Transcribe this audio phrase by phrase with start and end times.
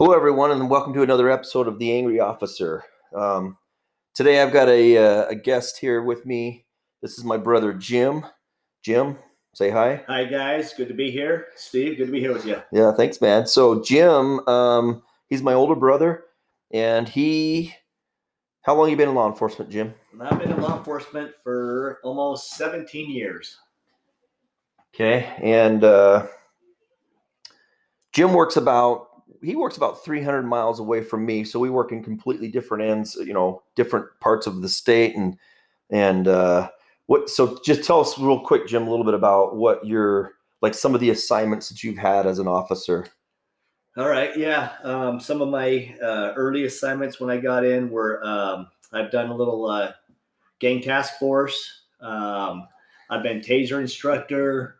[0.00, 2.84] Hello, everyone, and welcome to another episode of The Angry Officer.
[3.14, 3.58] Um,
[4.14, 6.64] today, I've got a, uh, a guest here with me.
[7.02, 8.24] This is my brother Jim.
[8.82, 9.18] Jim,
[9.52, 10.02] say hi.
[10.08, 11.48] Hi guys, good to be here.
[11.54, 12.62] Steve, good to be here with you.
[12.72, 13.46] Yeah, thanks, man.
[13.46, 16.24] So, Jim, um, he's my older brother,
[16.72, 17.74] and he.
[18.62, 19.92] How long you been in law enforcement, Jim?
[20.18, 23.58] I've been in law enforcement for almost 17 years.
[24.94, 26.26] Okay, and uh,
[28.12, 29.09] Jim works about
[29.42, 33.16] he works about 300 miles away from me, so we work in completely different ends,
[33.16, 35.36] you know, different parts of the state, and
[35.90, 36.68] and uh,
[37.06, 37.30] what.
[37.30, 40.32] So just tell us real quick, Jim, a little bit about what your
[40.62, 43.06] like some of the assignments that you've had as an officer.
[43.96, 44.72] All right, yeah.
[44.84, 49.30] Um, some of my uh, early assignments when I got in were um, I've done
[49.30, 49.92] a little uh,
[50.60, 51.82] gang task force.
[52.00, 52.68] Um,
[53.08, 54.76] I've been taser instructor.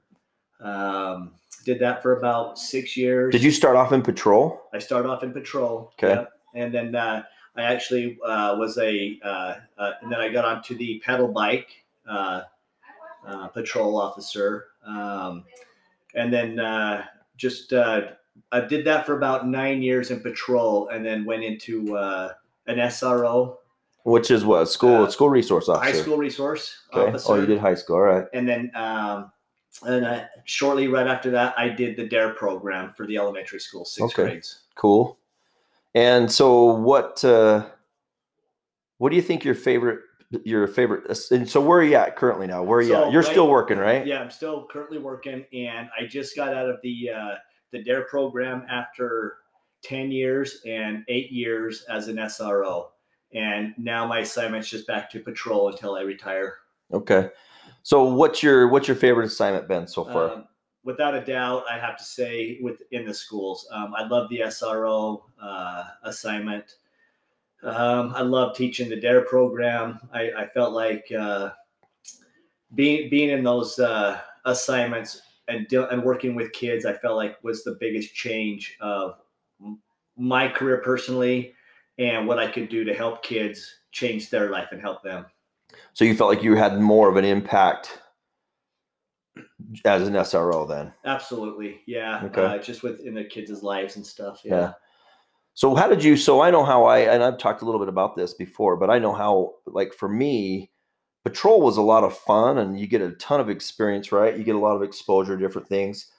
[0.60, 1.32] Um,
[1.64, 3.32] did that for about six years.
[3.32, 4.62] Did you start off in patrol?
[4.72, 5.92] I started off in patrol.
[6.02, 6.14] Okay.
[6.14, 6.32] yep.
[6.54, 7.22] And then uh,
[7.56, 11.68] I actually uh, was a, uh, uh, and then I got onto the pedal bike
[12.08, 12.42] uh,
[13.26, 14.66] uh, patrol officer.
[14.86, 15.44] Um,
[16.14, 17.04] and then uh,
[17.36, 18.00] just, uh,
[18.52, 22.32] I did that for about nine years in patrol and then went into uh,
[22.66, 23.56] an SRO,
[24.04, 25.92] Which is what school Uh, school resource officer.
[25.92, 27.10] high school resource Okay.
[27.10, 27.32] officer.
[27.32, 27.96] Oh, you did high school.
[27.96, 28.24] All right.
[28.32, 29.30] And then, um,
[29.86, 33.84] and uh, shortly right after that, I did the DARE program for the elementary school,
[33.84, 34.30] sixth Okay.
[34.30, 34.60] grades.
[34.74, 35.18] Cool.
[35.94, 37.66] And so, what uh,
[38.98, 40.00] what do you think your favorite
[40.44, 41.04] your favorite?
[41.32, 42.62] And so, where are you at currently now?
[42.62, 43.12] Where are you So, at?
[43.12, 44.06] You're right- still working, right?
[44.06, 47.34] Yeah, I'm still currently working, and I just got out of the uh,
[47.72, 49.38] the DARE program after
[49.82, 52.88] ten years and eight years as an SRO,
[53.34, 56.54] and now my assignment's just back to patrol until I retire.
[56.92, 57.30] Okay.
[57.82, 60.30] So, what's your what's your favorite assignment been so far?
[60.32, 60.44] Um,
[60.84, 65.22] without a doubt, I have to say within the schools, um, I love the SRO
[65.40, 66.76] uh, assignment.
[67.62, 70.00] Um, I love teaching the DARE program.
[70.12, 71.50] I, I felt like uh,
[72.74, 77.42] being being in those uh, assignments and deal and working with kids, I felt like
[77.42, 79.16] was the biggest change of
[80.16, 81.54] my career personally,
[81.98, 85.26] and what I could do to help kids change their life and help them.
[85.92, 87.98] So, you felt like you had more of an impact
[89.84, 90.92] as an SRO then.
[91.04, 92.22] Absolutely, yeah.
[92.24, 92.44] Okay.
[92.44, 94.40] Uh, just within the kids' lives and stuff.
[94.44, 94.54] Yeah.
[94.54, 94.72] yeah.
[95.54, 96.16] So, how did you?
[96.16, 98.90] So, I know how I and I've talked a little bit about this before, but
[98.90, 100.70] I know how like for me,
[101.24, 104.36] patrol was a lot of fun, and you get a ton of experience, right?
[104.36, 106.10] You get a lot of exposure to different things.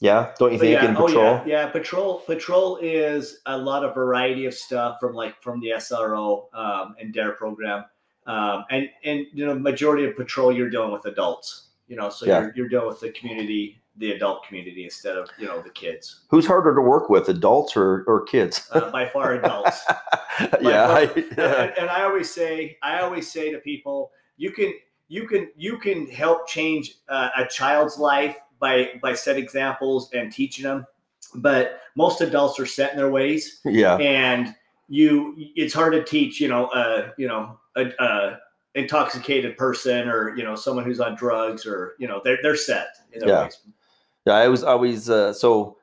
[0.00, 1.24] Yeah, don't you think yeah, in oh patrol?
[1.24, 1.66] yeah, yeah.
[1.68, 6.96] Patrol, patrol is a lot of variety of stuff from like from the SRO um,
[7.00, 7.84] and DARE program,
[8.26, 12.26] um, and and you know majority of patrol you're dealing with adults, you know, so
[12.26, 12.40] Yeah.
[12.40, 16.20] you're you're dealing with the community, the adult community instead of you know the kids.
[16.28, 18.68] Who's harder to work with, adults or or kids?
[18.72, 19.82] Uh, by far adults.
[20.60, 21.02] yeah, far- I,
[21.36, 24.72] and, and I always say, I always say to people, you can,
[25.08, 30.32] you can, you can help change uh, a child's life by by set examples and
[30.32, 30.86] teaching them.
[31.34, 34.54] But most adults are set in their ways, yeah, and
[34.88, 36.40] you, it's hard to teach.
[36.40, 38.38] You know, uh, you know, a, a
[38.74, 42.88] intoxicated person or you know someone who's on drugs or you know they're they're set
[43.12, 43.42] in Yeah.
[43.44, 43.58] ways.
[44.26, 44.34] yeah.
[44.34, 45.76] I was always uh, so.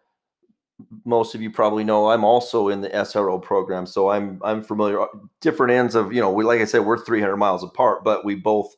[1.03, 5.05] Most of you probably know I'm also in the SRO program, so I'm I'm familiar.
[5.41, 8.35] Different ends of you know, we like I said, we're 300 miles apart, but we
[8.35, 8.73] both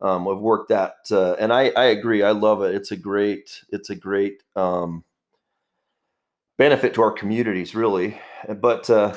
[0.00, 2.24] um, have worked that, uh, and I I agree.
[2.24, 2.74] I love it.
[2.74, 5.04] It's a great it's a great um,
[6.58, 8.20] benefit to our communities, really.
[8.56, 9.14] But uh,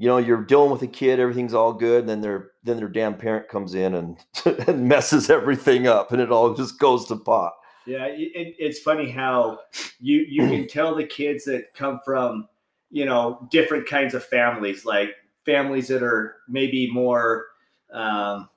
[0.00, 2.88] you know, you're dealing with a kid, everything's all good, and then their then their
[2.88, 4.16] damn parent comes in and,
[4.66, 7.52] and messes everything up, and it all just goes to pot.
[7.84, 9.58] Yeah, it, it- it's funny how
[10.00, 12.48] you you can tell the kids that come from
[12.90, 15.10] you know different kinds of families, like
[15.44, 17.48] families that are maybe more
[17.92, 18.48] um,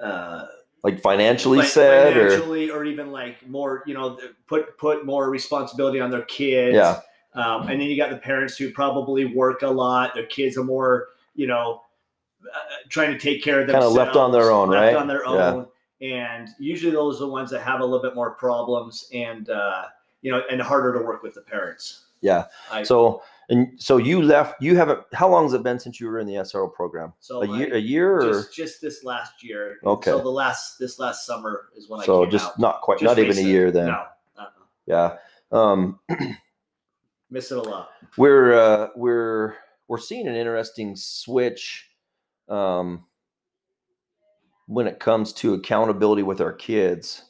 [0.00, 0.44] uh,
[0.84, 5.30] Like financially like said, or financially, or even like more you know put put more
[5.30, 6.74] responsibility on their kids.
[6.74, 7.00] Yeah.
[7.34, 10.14] Um, and then you got the parents who probably work a lot.
[10.14, 11.82] Their kids are more you know
[12.44, 12.58] uh,
[12.88, 13.96] trying to take care of themselves.
[13.96, 14.96] Kinda left on their own, left right?
[14.96, 15.52] On their Yeah.
[15.54, 15.66] own
[16.02, 19.84] and usually those are the ones that have a little bit more problems and uh,
[20.20, 22.44] you know and harder to work with the parents yeah.
[22.70, 24.62] I, So and so you left.
[24.62, 25.00] You haven't.
[25.12, 27.12] How long has it been since you were in the SRO program?
[27.18, 27.74] so A year.
[27.74, 30.10] A year, or just just this last year Okay.
[30.10, 32.58] so the last this last summer is when i so just out.
[32.60, 33.86] not quite, Just not even a year then.
[33.86, 34.04] no
[34.38, 34.46] uh-uh.
[34.86, 35.16] Yeah.
[35.50, 35.98] Um,
[37.32, 39.54] miss it a lot we're uh, we're
[39.88, 41.90] we're seeing an interesting switch
[42.48, 43.04] um,
[44.66, 47.24] when it comes to accountability with our kids.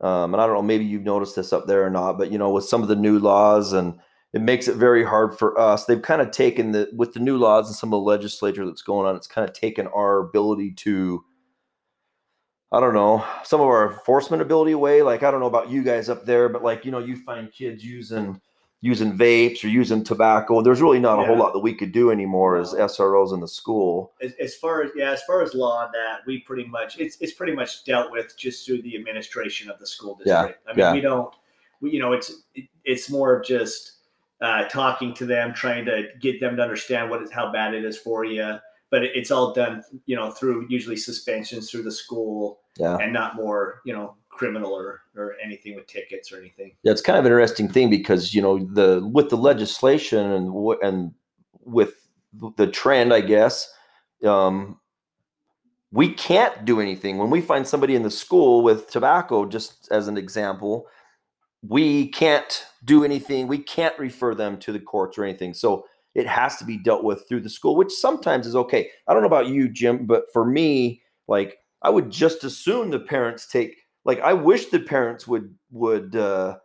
[0.00, 2.38] Um, and I don't know, maybe you've noticed this up there or not, but you
[2.38, 3.98] know, with some of the new laws and
[4.32, 5.84] it makes it very hard for us.
[5.84, 8.82] They've kind of taken the with the new laws and some of the legislature that's
[8.82, 9.14] going on.
[9.14, 11.24] It's kind of taken our ability to,
[12.72, 15.02] I don't know, some of our enforcement ability away.
[15.02, 17.52] Like I don't know about you guys up there, but like you know, you find
[17.52, 18.40] kids using
[18.82, 20.60] using vapes or using tobacco.
[20.60, 23.46] There's really not a whole lot that we could do anymore as SROs in the
[23.46, 24.12] school.
[24.20, 27.16] as, as far as yeah, as far as law on that, we pretty much it's
[27.20, 30.60] it's pretty much dealt with just through the administration of the school district.
[30.66, 30.72] Yeah.
[30.72, 30.92] I mean, yeah.
[30.92, 31.32] we don't,
[31.80, 33.98] we, you know, it's it, it's more of just
[34.40, 37.84] uh, talking to them, trying to get them to understand what is how bad it
[37.84, 38.58] is for you.
[38.90, 42.96] But it, it's all done, you know, through usually suspensions through the school, Yeah.
[42.96, 46.72] and not more, you know, criminal or or anything with tickets or anything.
[46.82, 50.76] Yeah, it's kind of an interesting thing because you know the with the legislation and
[50.82, 51.12] and
[51.64, 52.08] with
[52.56, 53.72] the trend, I guess,
[54.24, 54.80] um,
[55.92, 59.46] we can't do anything when we find somebody in the school with tobacco.
[59.46, 60.86] Just as an example,
[61.62, 63.46] we can't do anything.
[63.46, 65.54] We can't refer them to the courts or anything.
[65.54, 68.90] So it has to be dealt with through the school, which sometimes is okay.
[69.06, 73.00] I don't know about you, Jim, but for me, like I would just assume the
[73.00, 73.81] parents take.
[74.04, 76.16] Like I wish the parents would would.
[76.16, 76.58] uh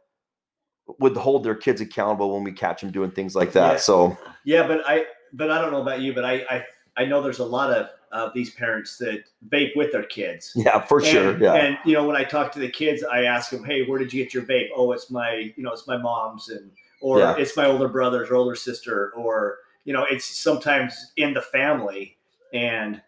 [1.00, 3.74] would hold their kids accountable when we catch them doing things like that.
[3.74, 3.78] Yeah.
[3.78, 5.04] So Yeah, but I
[5.34, 7.90] but I don't know about you, but I I, I know there's a lot of
[8.14, 10.54] of these parents that vape with their kids.
[10.56, 11.32] yeah, for sure.
[11.32, 11.54] And, Yeah.
[11.56, 14.14] And you know, when I talk to the kids, I ask them, "Hey, where did
[14.14, 17.36] you get your vape?" Oh, it's my, you know, it's my mom's, and or Yeah.
[17.38, 22.16] it's my older brother's or older sister, or you know, it's sometimes in the family.
[22.54, 23.02] And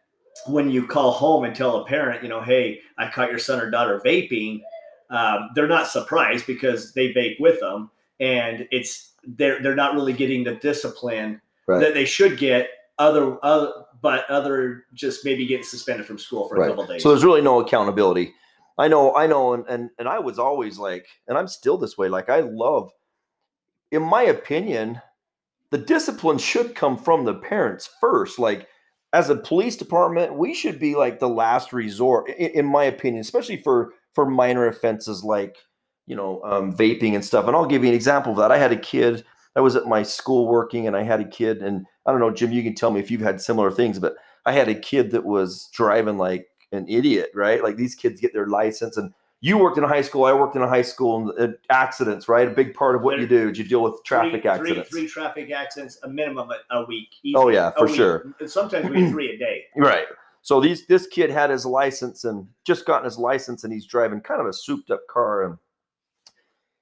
[0.47, 3.59] when you call home and tell a parent, you know, "Hey, I caught your son
[3.59, 4.61] or daughter vaping,"
[5.09, 7.89] um, they're not surprised because they vape with them,
[8.19, 11.81] and it's they're they're not really getting the discipline Right.
[11.81, 12.69] that they should get.
[12.97, 13.71] Other, other,
[14.01, 16.67] but other just maybe getting suspended from school for a Right.
[16.69, 17.01] couple days.
[17.01, 18.33] So there's really no accountability.
[18.77, 21.97] I know, I know, and, and and I was always like, and I'm still this
[21.97, 22.09] way.
[22.09, 22.91] Like I love,
[23.91, 25.01] in my opinion,
[25.69, 28.37] the discipline should come from the parents first.
[28.37, 28.67] Like
[29.13, 33.21] as a police department, we should be like the last resort, in, in my opinion,
[33.21, 35.57] especially for for minor offenses like
[36.07, 37.47] you know um, vaping and stuff.
[37.47, 38.51] And I'll give you an example of that.
[38.51, 39.23] I had a kid.
[39.55, 42.31] I was at my school working, and I had a kid, and I don't know,
[42.31, 42.51] Jim.
[42.51, 44.15] You can tell me if you've had similar things, but
[44.45, 47.63] I had a kid that was driving like an idiot, right?
[47.63, 50.55] Like these kids get their license, and you worked in a high school, I worked
[50.55, 52.47] in a high school, and uh, accidents, right?
[52.47, 54.89] A big part of what you do is you deal with traffic three, accidents.
[54.89, 57.09] Three, three traffic accidents, a minimum a, a week.
[57.23, 58.33] easy, Oh, yeah, for sure.
[58.39, 59.63] And sometimes we have three a day.
[59.77, 60.05] Right.
[60.41, 64.21] So these this kid had his license and just gotten his license, and he's driving
[64.21, 65.57] kind of a souped up car, and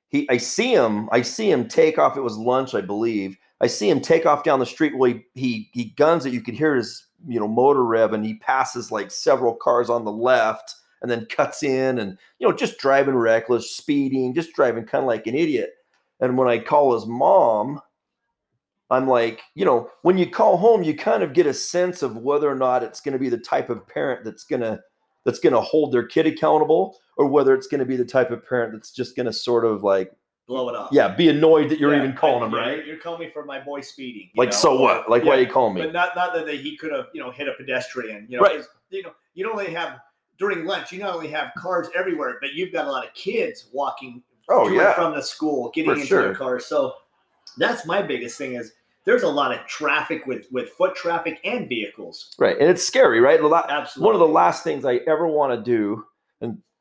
[0.10, 2.18] he I see him, I see him take off.
[2.18, 3.38] It was lunch, I believe.
[3.60, 4.98] I see him take off down the street.
[4.98, 6.34] Well, he he, he guns it.
[6.34, 10.06] You could hear his you know motor rev, and he passes like several cars on
[10.06, 14.86] the left, and then cuts in, and you know just driving reckless, speeding, just driving
[14.86, 15.72] kind of like an idiot.
[16.20, 17.80] And when I call his mom,
[18.90, 22.18] I'm like, you know, when you call home, you kind of get a sense of
[22.18, 24.80] whether or not it's going to be the type of parent that's going to
[25.26, 28.32] that's going to hold their kid accountable or whether it's going to be the type
[28.32, 30.14] of parent that's just going to sort of like
[30.48, 30.88] Blow it off.
[30.94, 32.86] yeah, be annoyed that you're Yeah, even calling I- him, right?
[32.86, 34.30] You're, calling me for my boy speeding.
[34.38, 35.10] Like know, so what?
[35.10, 35.82] Like why yeah, you call me?
[35.82, 38.26] But not not that he could have you know hit a pedestrian.
[38.30, 38.64] You know, Right.
[38.90, 40.00] You know, you don't only have
[40.40, 40.92] during lunch.
[40.92, 44.64] You not only have cars everywhere, but you've got a lot of kids walking Oh
[44.64, 44.94] to and yeah.
[44.94, 46.22] from the school, getting For into sure.
[46.24, 46.66] their cars.
[46.66, 46.94] So
[47.58, 48.74] that's my biggest thing is
[49.06, 52.36] there's a lot of traffic with with foot traffic and vehicles.
[52.40, 52.58] Right.
[52.60, 53.40] And it's scary, right?
[53.40, 54.06] The la- Absolutely.
[54.06, 56.06] One of the last things I ever want to do,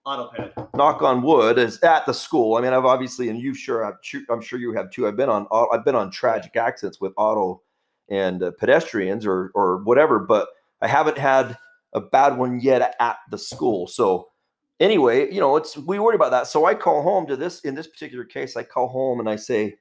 [0.06, 0.74] autoped.
[0.74, 2.56] knock on wood, is at the school.
[2.56, 3.94] I mean, I've obviously, and you sure, have,
[4.30, 5.06] I'm sure you have too.
[5.06, 7.62] I've been on, I've been on tragic accidents with auto
[8.08, 10.48] and uh, pedestrians or or whatever, but
[10.82, 11.56] I haven't had
[11.96, 13.88] a bad one yet at the school.
[13.88, 14.28] So
[14.78, 16.46] anyway, you know, it's we worry about that.
[16.46, 18.56] So I call home to this in this particular case.
[18.56, 19.74] I call home and I say,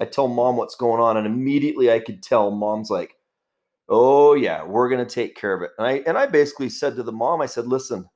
[0.00, 3.14] I tell mom what's going on, and immediately I could tell mom's like,
[3.88, 7.02] "Oh yeah, we're gonna take care of it." And I and I basically said to
[7.02, 8.08] the mom, I said, "Listen,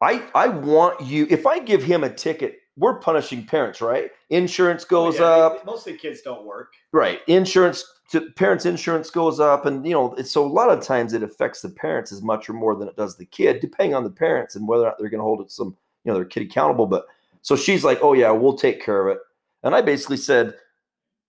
[0.00, 1.26] I I want you.
[1.30, 4.10] If I give him a ticket, we're punishing parents, right?
[4.30, 6.72] Insurance oh, goes Oh, Yeah, up, Mostly kids don't work.
[6.92, 7.20] right?
[7.26, 11.12] Insurance to parents' insurance goes up, and you know, it's, so a lot of times
[11.12, 14.04] it affects the parents as much or more than it does the kid, depending on
[14.04, 16.24] the parents and whether or not they're going to hold it some you know their
[16.24, 16.86] kid accountable.
[16.86, 17.06] But
[17.42, 19.22] so she's like, "Oh yeah, we'll take care of it,"
[19.62, 20.54] and I basically said,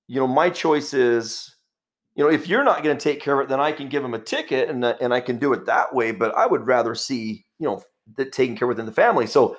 [0.07, 1.53] "You know, my choice is."
[2.15, 4.03] You know, if you're not going to take care of it, then I can give
[4.03, 6.12] him a ticket and and I can do it that way.
[6.12, 7.84] But I would rather see, you know,
[8.15, 9.27] that taken care within the family.
[9.27, 9.55] So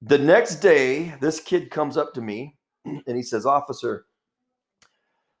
[0.00, 4.06] the next day, this kid comes up to me and he says, Officer,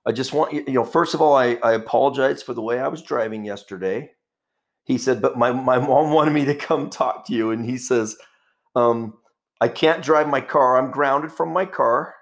[0.06, 2.80] I just want you, you know, first of all, I, I apologize for the way
[2.80, 4.12] I was driving yesterday.
[4.84, 7.50] He said, but my, my mom wanted me to come talk to you.
[7.50, 8.16] And he says,
[8.76, 9.14] um,
[9.60, 10.76] I can't drive my car.
[10.78, 12.14] I'm grounded from my car.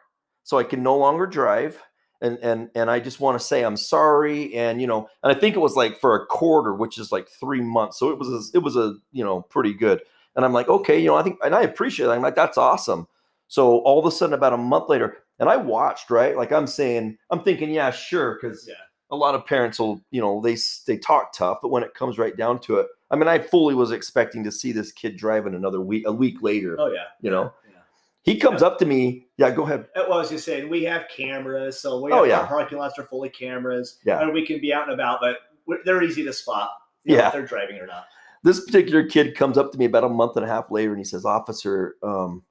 [0.43, 1.83] so I can no longer drive.
[2.21, 4.55] And and and I just want to say I'm sorry.
[4.55, 7.29] And you know, and I think it was like for a quarter, which is like
[7.29, 7.99] three months.
[7.99, 10.01] So it was a, it was a you know pretty good.
[10.37, 12.11] And I'm like, okay, you know, I think and I appreciate it.
[12.11, 13.09] I'm like, that's awesome.
[13.49, 16.37] So all of a sudden, about a month later, and I watched, right?
[16.37, 18.75] Like I'm saying, I'm thinking, yeah, sure, because Yeah.
[19.11, 20.57] a lot of parents will, you know, they
[20.87, 23.75] they talk tough, but when it comes right down to it, I mean, I fully
[23.75, 26.77] was expecting to see this kid driving another week, a week later.
[26.79, 27.07] Oh yeah.
[27.21, 27.53] You know?
[27.69, 27.81] Yeah.
[28.23, 29.89] He comes up to me, yeah, go ahead.
[29.97, 32.39] Uh, Well, I was just saying, we have cameras, so we Oh, have, yeah.
[32.41, 34.21] our parking lots are full of cameras, Yeah.
[34.23, 36.71] and we can be out and about, but we're, they're easy to spot.
[37.05, 37.27] Yeah.
[37.27, 38.05] if they're driving or not.
[38.45, 40.99] This particular kid comes up to me about a month and a half later, and
[40.99, 42.45] he says, "Officer, um,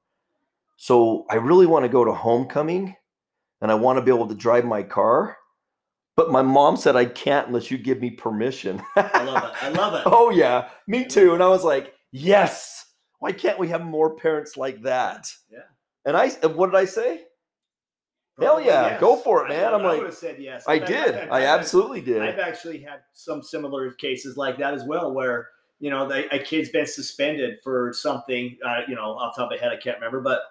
[0.84, 2.96] so I really want to go to homecoming,
[3.62, 5.38] and I want to be able to drive my car."
[6.18, 8.82] But my mom said I can't unless you give me permission.
[8.96, 9.64] I love it.
[9.64, 10.02] I love it.
[10.06, 11.34] Oh yeah, me too.
[11.36, 12.86] And I was like, yes.
[13.20, 15.32] Why can't we have more parents like that?
[15.52, 15.60] Yeah.
[16.06, 17.22] And I, what did I say?
[18.40, 19.74] Hell Probably yeah, go for it, man.
[19.74, 20.64] I like- would have said yes.
[20.68, 21.16] I did.
[21.16, 22.22] I've- I I've- absolutely did.
[22.24, 26.40] I've actually had some similar cases like that as well, where you know they, a
[26.40, 28.58] kid's been suspended for something.
[28.66, 30.42] Uh, you know, off the top of my head, I can't remember, but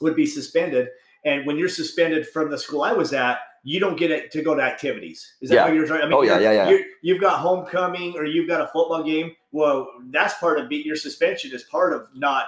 [0.00, 0.88] would be suspended.
[1.24, 4.42] And when you're suspended from the school I was at, you don't get it to
[4.42, 5.34] go to activities.
[5.40, 5.64] Is that Yeah.
[5.64, 6.02] what you're trying?
[6.02, 6.78] I mean, Oh, yeah, yeah, yeah.
[7.02, 9.34] You've got homecoming or you've got a football game.
[9.50, 12.46] Well, that's part of be, your suspension is part of not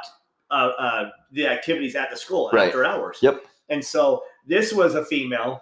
[0.50, 2.68] uh, uh, the activities at the school Right.
[2.68, 3.18] after hours.
[3.21, 3.45] Yep.
[3.68, 5.61] And so this was a female,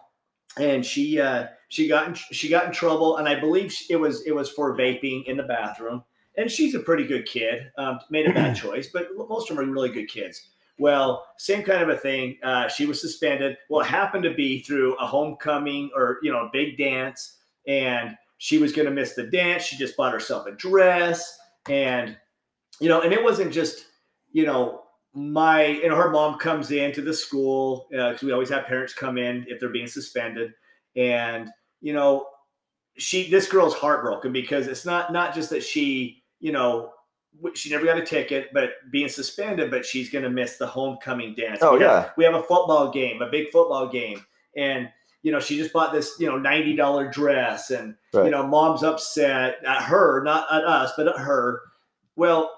[0.58, 4.22] and she uh, she got in, she got in trouble, and I believe it was
[4.26, 6.04] it was for vaping in the bathroom.
[6.36, 7.68] And she's a pretty good kid.
[7.78, 10.50] Um, made a bad choice, but most of them are really good kids.
[10.78, 12.38] Well, same kind of a thing.
[12.42, 13.56] Uh, she was suspended.
[13.70, 18.16] Well, it happened to be through a homecoming or you know a big dance, and
[18.38, 19.62] she was going to miss the dance.
[19.62, 22.16] She just bought herself a dress, and
[22.80, 23.86] you know, and it wasn't just
[24.32, 24.82] you know
[25.14, 29.16] my you know her mom comes into the school because we always have parents come
[29.16, 30.52] in if they're being suspended,
[30.94, 31.48] and
[31.80, 32.26] you know
[32.98, 36.92] she this girl's heartbroken because it's not not just that she you know
[37.54, 41.34] she never got a ticket but being suspended but she's going to miss the homecoming
[41.34, 41.60] dance.
[41.62, 42.10] Oh, we have, yeah.
[42.16, 44.24] we have a football game a big football game.
[44.56, 44.88] And
[45.22, 49.56] you know she just bought this you know $90 dress and you know mom's upset
[49.66, 51.62] at her not at us but at her.
[52.16, 52.52] Well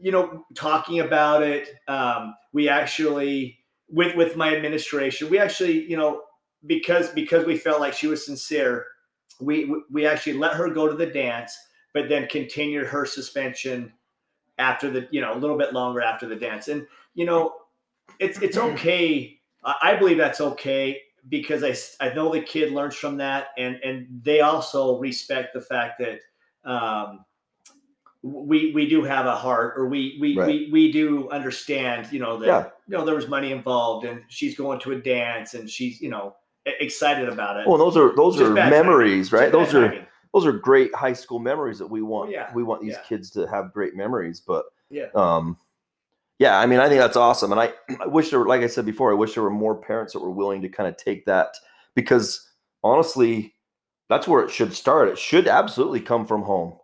[0.00, 3.58] you know talking about it um, we actually
[3.88, 6.22] with with my administration we actually you know
[6.66, 8.86] because because we felt like she was sincere
[9.40, 11.56] we we actually let her go to the dance
[11.92, 13.92] but then continued her suspension
[14.60, 17.54] after the you know a little bit longer after the dance and you know
[18.20, 21.74] it's it's okay i believe that's okay because i
[22.06, 26.20] i know the kid learns from that and and they also respect the fact that
[26.70, 27.24] um
[28.22, 30.46] we we do have a heart or we we Right.
[30.46, 32.64] we, we do understand you know that Yeah.
[32.86, 36.10] you know there was money involved and she's going to a dance and she's you
[36.10, 36.36] know
[36.66, 39.50] excited about it Well, those are those Just are memories, right?
[39.50, 40.06] Just those are timing.
[40.32, 42.30] Those are great high school memories that we want.
[42.30, 43.02] yeah, We want these yeah.
[43.08, 45.56] kids to have great memories, but yeah um
[46.40, 48.66] yeah i mean i think that's awesome and i i wish there were like i
[48.66, 51.24] said before i wish there were more parents that were willing to kind of take
[51.24, 51.54] that
[51.94, 52.50] because
[52.82, 53.54] honestly
[54.08, 56.76] that's where it should start it should absolutely come from home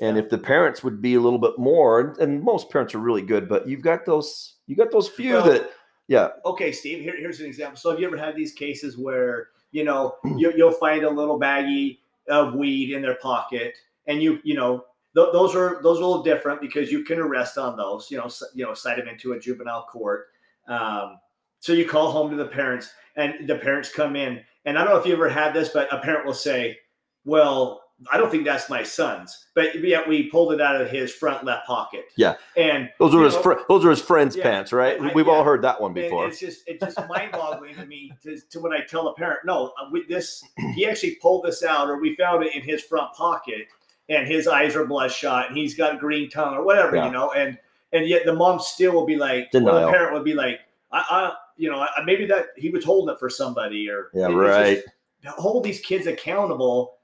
[0.00, 3.22] and if the parents would be a little bit more and, most parents are really
[3.22, 5.70] good but you've got those you got those few Well, that
[6.08, 7.76] yeah okay, Steve, here, here's an example.
[7.76, 11.38] So have you ever had these cases where, you know, you, you'll find a little
[11.38, 11.98] baggie
[12.28, 13.74] of weed in their pocket
[14.06, 17.18] and you, you know, th- those are, those are a little different because you can
[17.18, 20.26] arrest on those, you know, you know, cite them into a juvenile court.
[20.68, 21.18] Um,
[21.60, 24.94] so you call home to the parents and the parents come in and I don't
[24.94, 26.78] know if you ever had this, but a parent will say,
[27.24, 31.12] well, I don't think that's my son's, but yet we pulled it out of his
[31.12, 32.06] front left pocket.
[32.16, 32.34] Yeah.
[32.56, 35.26] And those are his know, fr- those are his friends yeah, pants right I- we've
[35.26, 35.32] yeah.
[35.32, 38.60] all heard that one and before it's just it's just mind-boggling to me to, to
[38.60, 40.42] when I tell a parent, no, uh, with this
[40.74, 43.68] he actually pulled this out, or we found it in his front pocket,
[44.08, 47.06] and his eyes are bloodshot, and he's got a green tongue, or whatever, Yeah.
[47.06, 47.58] you know, and
[47.92, 49.90] and yet the mom still will be like, or the Denial.
[49.90, 53.18] parent would be like, I, I you know, I, maybe that he was holding it
[53.20, 54.82] for somebody, or yeah right
[55.22, 56.94] just hold these kids accountable,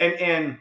[0.00, 0.58] and and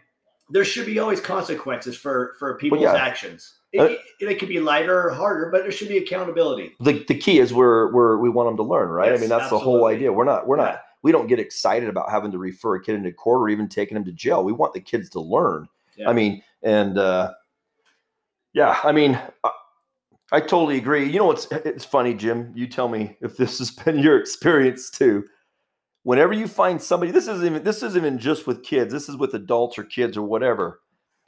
[0.51, 2.93] there should be always consequences for for people's yeah.
[2.95, 3.55] actions.
[3.71, 3.99] It, Uh, it,
[4.31, 6.75] it could be lighter or harder, but there should be accountability.
[6.79, 9.51] the, the key is we're, we're we want them to learn right i mean that's
[9.51, 10.79] the whole idea we're not we're not Yeah.
[11.03, 13.95] we don't get excited about having to refer a kid into court or even taking
[13.95, 16.09] him to jail we want the kids to learn Yeah.
[16.09, 17.31] i mean and uh
[18.53, 19.51] yeah i mean I,
[20.31, 23.69] I totally agree you know what's it's funny jim you tell me if this has
[23.69, 25.25] been your experience too
[26.03, 29.17] whenever you find somebody this isn't even this isn't even just with kids this is
[29.17, 30.79] with adults or kids or whatever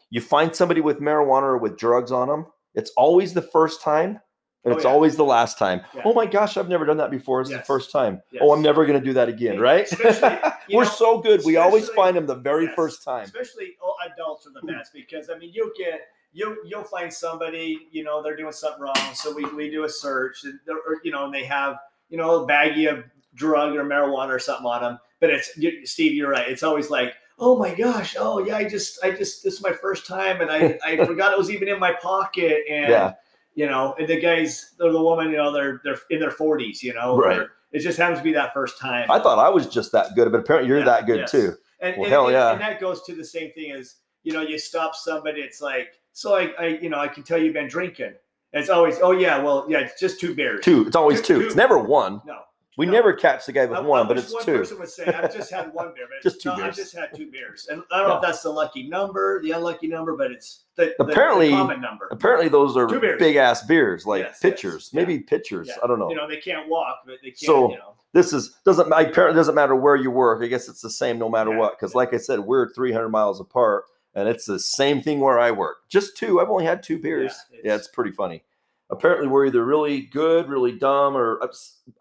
[0.09, 4.19] you find somebody with marijuana or with drugs on them it's always the first time
[4.63, 4.91] And Oh, it's yeah.
[4.91, 5.81] always the last time.
[5.95, 6.03] Yeah.
[6.05, 7.41] Oh my gosh, I've never done that before.
[7.41, 8.21] It's the first time.
[8.31, 8.43] Yes.
[8.45, 9.89] Oh, I'm never going to do that again, right?
[10.71, 11.41] We're know, so good.
[11.43, 12.75] We always find them the very Yes.
[12.75, 13.23] first time.
[13.23, 13.75] especially
[14.05, 14.77] adults are the mm.
[14.77, 16.01] best because I mean you'll get
[16.33, 19.89] you'll you'll find somebody you know they're doing something wrong so we, we do a
[19.89, 20.59] search and
[21.03, 21.77] you know and they have
[22.09, 23.03] you know a baggie of
[23.35, 26.89] drug or marijuana or something on them but it's you, Steve you're right it's always
[26.89, 30.41] like oh my gosh oh yeah I just I just this is my first time
[30.41, 33.13] and I I forgot it was even in my pocket and Yeah.
[33.55, 36.83] you know and the guys or the woman you know they're they're in their 40s
[36.83, 37.37] you know Right.
[37.39, 40.13] or it just happens to be that first time I thought I was just that
[40.15, 41.31] good, but apparently you're Yeah, that good yes.
[41.31, 41.53] too.
[41.79, 42.51] and, Well, and, hell yeah.
[42.51, 45.87] and that goes to the same thing as you know, you stop somebody, it's like,
[46.11, 48.13] so I, I you know, I can tell you've been drinking.
[48.53, 50.63] And it's always, oh yeah, well, yeah, it's just two beers.
[50.63, 50.85] Two.
[50.85, 51.39] It's always Two- two.
[51.39, 51.45] two.
[51.47, 52.21] It's never one.
[52.27, 52.39] No.
[52.81, 52.93] We No.
[52.93, 54.57] never catch the guy with I- I one, but it's one two.
[54.57, 56.67] person would say, I've just had one beer, but Just it's two no, beers.
[56.69, 57.67] I've just had two beers.
[57.69, 60.95] And I don't know if that's the lucky number, the unlucky number, but it's the,
[60.97, 62.07] the- the Apparently- common number.
[62.09, 64.99] Apparently, those are big ass beers, like Yes, pitchers, yes, yeah.
[64.99, 65.67] maybe pitchers.
[65.67, 65.75] Yeah.
[65.83, 66.09] I don't know.
[66.09, 67.93] You know, they can't walk, but they can, So- you know.
[68.13, 68.89] this is doesn't.
[68.89, 70.43] My parent doesn't matter where you work.
[70.43, 71.57] I guess it's the same no matter Yeah.
[71.59, 71.77] what.
[71.79, 73.83] Because, like I said, we're 300 miles apart,
[74.15, 75.87] and it's the same thing where I work.
[75.87, 76.41] Just two.
[76.41, 77.31] I've only had two beers.
[77.51, 78.43] Yeah, Yeah, it's- it's pretty funny.
[78.91, 81.39] Apparently, we're either really good, really dumb, or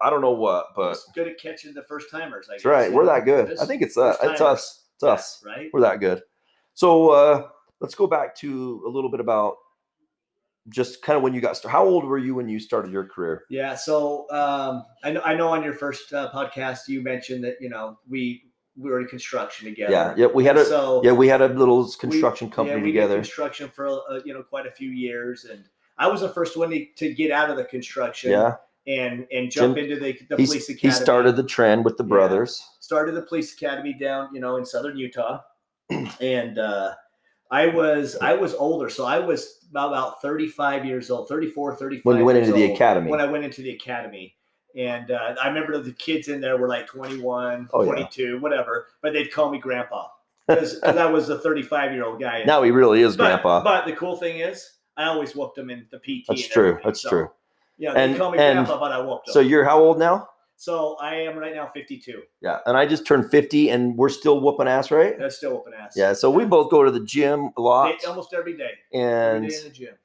[0.01, 0.67] I don't know what.
[0.75, 2.63] But It's good at catching the first timers, I guess.
[2.63, 2.91] that's right.
[2.91, 3.57] We're that good.
[3.59, 4.83] I think it's uh, it's us.
[4.95, 5.43] It's Yeah, us.
[5.45, 5.69] Right?
[5.71, 6.21] We're that good.
[6.73, 7.47] So uh,
[7.79, 9.55] let's go back to a little bit about
[10.69, 11.71] just kind of when you got started.
[11.75, 13.45] How old were you when you started your career?
[13.49, 13.75] Yeah.
[13.75, 17.69] So um, I know I know on your first uh, podcast you mentioned that you
[17.69, 18.43] know we
[18.77, 19.91] we were in construction together.
[19.91, 20.25] Yeah, yeah.
[20.27, 22.99] We had a so yeah, we had a little we- construction yeah, company we did
[22.99, 23.15] together.
[23.15, 25.65] construction for uh, you know quite a few years, and
[26.01, 28.31] I was the first one to, to get out of the construction.
[28.31, 28.55] Yeah,
[28.87, 32.15] And and jump Jim- into the, the police he started the trend with the Yeah.
[32.15, 32.51] brothers.
[32.79, 35.39] started the police academy down you know in southern utah
[36.19, 36.93] and uh
[37.51, 42.05] i was i was older so i was about, about 35 years old 34 35
[42.05, 43.09] When you went into the academy.
[43.11, 44.35] when i went into the academy
[44.75, 47.91] and uh, i remember the kids in there were like 21 Oh, yeah.
[47.91, 50.07] 22 whatever but they'd call me grandpa
[50.47, 53.63] because i was a 35 year old guy Now he really is but, grandpa.
[53.63, 56.79] but the cool thing is i always whooped them in the pt That's true.
[56.83, 57.31] That's So, true.
[57.77, 59.97] yeah they And- call me and grandpa but i whooped them So you're how old
[59.99, 60.27] now?
[60.57, 64.39] so i am right now 52 Yeah, and I just turned 50 and we're still
[64.41, 65.17] whooping ass, right?
[65.17, 67.95] that's still open ass Yeah, so we both go to the gym a lot.
[68.07, 68.73] Almost every day.
[68.93, 69.95] And day in the gym.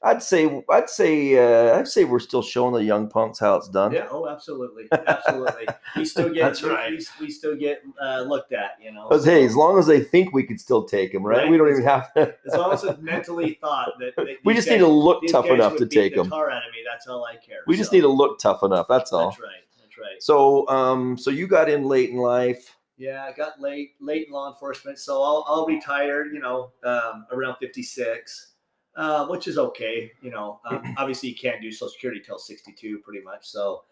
[0.00, 3.68] I'd say I'd say uh, I'd say we're still showing the young punks how it's
[3.68, 3.92] done.
[3.92, 4.06] Yeah.
[4.10, 5.66] Oh, absolutely, absolutely.
[5.96, 6.42] We still get.
[6.42, 6.90] That's we- right.
[6.90, 8.72] We, we still get uh, looked at.
[8.80, 9.08] You know.
[9.08, 11.38] Because hey, as long as they think we could still take them, right?
[11.38, 11.50] Right.
[11.50, 12.32] We don't even have to.
[12.46, 15.54] as long as it's mentally thought that, that we just need to look tough guys
[15.54, 16.30] enough to take the them.
[16.30, 16.78] Tar out of me.
[16.88, 17.58] That's all I care.
[17.66, 18.86] We just need to look tough enough.
[18.88, 19.30] That's all.
[19.30, 19.50] That's right.
[19.80, 20.22] That's right.
[20.22, 22.76] So, um, so you got in late in life.
[22.98, 26.26] Yeah, I got late late in law enforcement, so I'll I'll retire.
[26.26, 28.54] You know, um, around fifty six.
[28.98, 30.58] Uh, which is okay, you know.
[30.68, 33.46] Um, obviously, you can't do Social Security till sixty-two, pretty much.
[33.46, 33.84] So,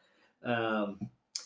[0.45, 0.99] um,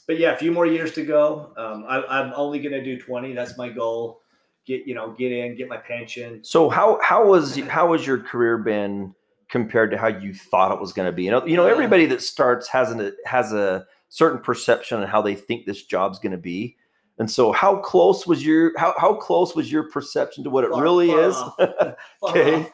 [0.06, 1.52] but yeah, a few more years to go.
[1.58, 3.34] Um, I, I'm only going to do twenty.
[3.34, 4.22] That's my goal.
[4.64, 6.42] Get you know, get in, get my pension.
[6.42, 9.14] So how how was how has your career been
[9.50, 11.24] compared to how you thought it was going to be?
[11.24, 15.20] You know, you know, everybody that starts has an has a certain perception on how
[15.20, 16.78] they think this job's going to be.
[17.18, 20.70] And so, how close was your how how close was your perception to what it
[20.70, 21.36] Far- really far is?
[22.22, 22.54] Okay.
[22.62, 22.70] off.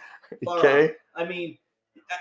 [0.46, 0.92] Okay.
[1.14, 1.58] I mean,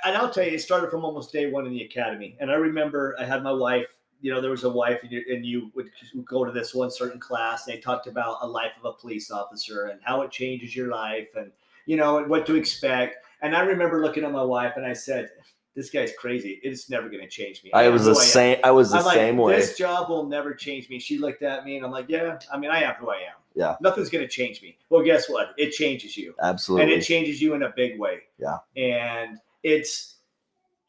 [0.06, 2.38] and I'll tell you, it started from almost day one in the academy.
[2.40, 3.88] And I remember I had my wife.
[4.22, 5.92] You know, there was a wife, and you, and you would
[6.26, 7.68] go to this one certain class.
[7.68, 10.88] And they talked about a life of a police officer and how it changes your
[10.88, 11.52] life, and
[11.86, 13.18] you know, and what to expect.
[13.42, 15.30] And I remember looking at my wife, and I said,
[15.76, 16.60] "This guy's crazy.
[16.64, 18.16] It's never going to change me." I am was the am.
[18.16, 18.58] same.
[18.64, 19.56] I was the I'm like, same way.
[19.56, 21.00] This job will never change me.
[21.00, 23.36] She looked at me, and I'm like, "Yeah, I mean, I am who I am.
[23.56, 23.76] Yeah.
[23.82, 25.54] nothing's going to change me." Well, guess what?
[25.58, 26.84] It changes you Absolutely.
[26.84, 28.22] and it changes you in a big way.
[28.38, 28.58] Yeah.
[28.76, 30.16] And it's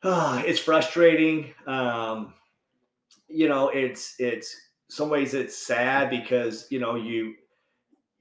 [0.03, 1.55] ah, it's frustrating.
[1.66, 2.35] Um,
[3.29, 4.57] you know, it's it's
[4.88, 7.35] some ways it's sad because you know you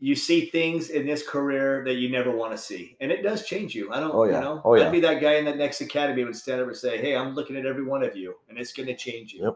[0.05, 3.43] you see things in this career that you never want to see, and it does
[3.43, 3.91] change you.
[3.91, 4.35] I don't, Oh, yeah.
[4.35, 4.85] you know, Oh, yeah.
[4.85, 7.33] I'd be that guy in that next academy would stand up and say, "Hey, I'm
[7.33, 9.55] looking at every one of you, and it's going to change you." Yep.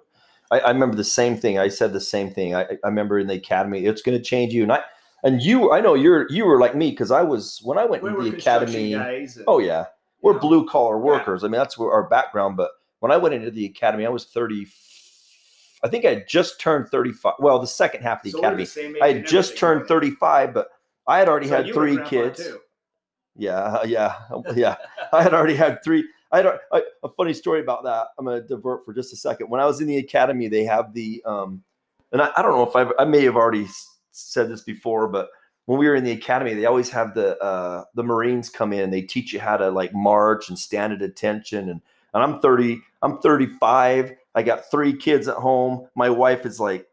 [0.49, 1.59] I, I remember the same thing.
[1.59, 2.55] I said the same thing.
[2.55, 4.63] I, I remember in the academy, it's going to change you.
[4.63, 4.81] And I,
[5.23, 8.01] and you, I know you're, you were like me because I was when I went
[8.01, 8.93] We into the academy.
[8.93, 9.85] and, Oh yeah,
[10.23, 11.03] we're know, blue collar Yeah.
[11.11, 11.43] workers.
[11.43, 12.57] I mean, that's our background.
[12.57, 14.65] But when I went into the academy, I was thirty.
[15.83, 17.35] I think I had just turned thirty-five.
[17.39, 19.87] Well, the second half of the so we're the academy, I had just turned right?
[19.87, 20.69] thirty-five, but
[21.07, 22.43] I had already So had three kids.
[22.43, 22.59] too.
[23.35, 24.15] Yeah, yeah,
[24.55, 24.75] yeah.
[25.13, 26.05] I had already had three.
[26.31, 28.07] I had a, a, a funny story about that.
[28.17, 29.49] I'm going to divert for just a second.
[29.49, 31.63] When I was in the academy, they have the, um,
[32.11, 33.67] and I, I don't know if I've, I may have already
[34.11, 35.29] said this before, but
[35.65, 38.89] when we were in the academy, they always have the uh, the Marines come in.
[38.91, 41.69] They teach you how to like march and stand at attention.
[41.69, 41.81] And
[42.13, 42.81] and I'm 30.
[43.01, 44.15] I'm 35.
[44.35, 45.87] I got three kids at home.
[45.95, 46.85] My wife is like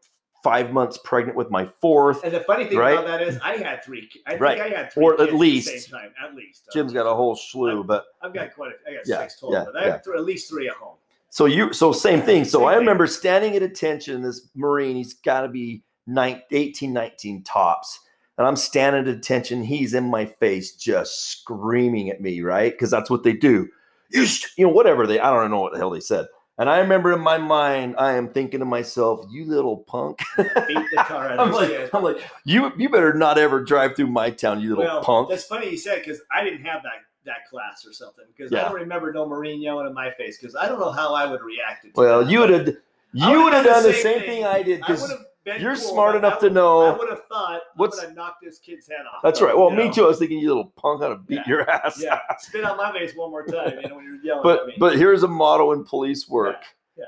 [0.43, 2.23] five months pregnant with my fourth.
[2.23, 2.93] And the funny thing Right.
[2.93, 4.09] about that is, I had three.
[4.25, 4.61] I think Right.
[4.61, 5.67] I had three Or at least.
[5.67, 6.11] same time.
[6.23, 8.71] At least uh, Jim's got a whole slew, but I've got quite.
[8.71, 10.75] A, I got Yeah, six total, yeah, but I have th- at least three at
[10.75, 10.95] home.
[11.29, 12.45] so you so same thing.
[12.45, 12.79] So Same I thing.
[12.79, 14.21] remember standing at attention.
[14.21, 17.99] This Marine, he's got to be nine, 18, 19 tops.
[18.37, 19.63] And I'm standing at attention.
[19.63, 22.71] He's in my face, just screaming at me, right?
[22.71, 23.67] Because that's what they do.
[24.11, 24.25] You,
[24.57, 26.27] you know, whatever they, I don't know what the hell they said.
[26.59, 30.47] And I remember in my mind, I am thinking to myself, "You little punk." Beat
[30.47, 31.89] the tar out I'm like, kid.
[31.93, 35.29] I'm like, you, you better not ever drive through my town, you little Well, punk.
[35.29, 38.61] that's funny you said because I didn't have that that class or something because Yeah.
[38.61, 41.25] I don't remember no Marine yelling in my face because I don't know how I
[41.25, 41.93] would have reacted.
[41.93, 42.31] To Well, that.
[42.31, 42.67] you would have,
[43.13, 44.29] you would've done done the same thing.
[44.29, 45.19] thing I did because would have
[45.53, 48.59] been you're cool, smart enough to know I would have thought what's- I knocked this
[48.59, 49.21] kid's head off.
[49.23, 49.57] That's right.
[49.57, 49.91] Well, me know?
[49.93, 50.03] too.
[50.05, 51.43] I was thinking, you little punk, how to beat Yeah.
[51.47, 52.01] your ass.
[52.01, 53.79] Yeah, spit on my face one more time.
[53.81, 54.73] You know when you're yelling But at me.
[54.77, 56.63] but here's a motto in police work:
[56.97, 57.05] yeah.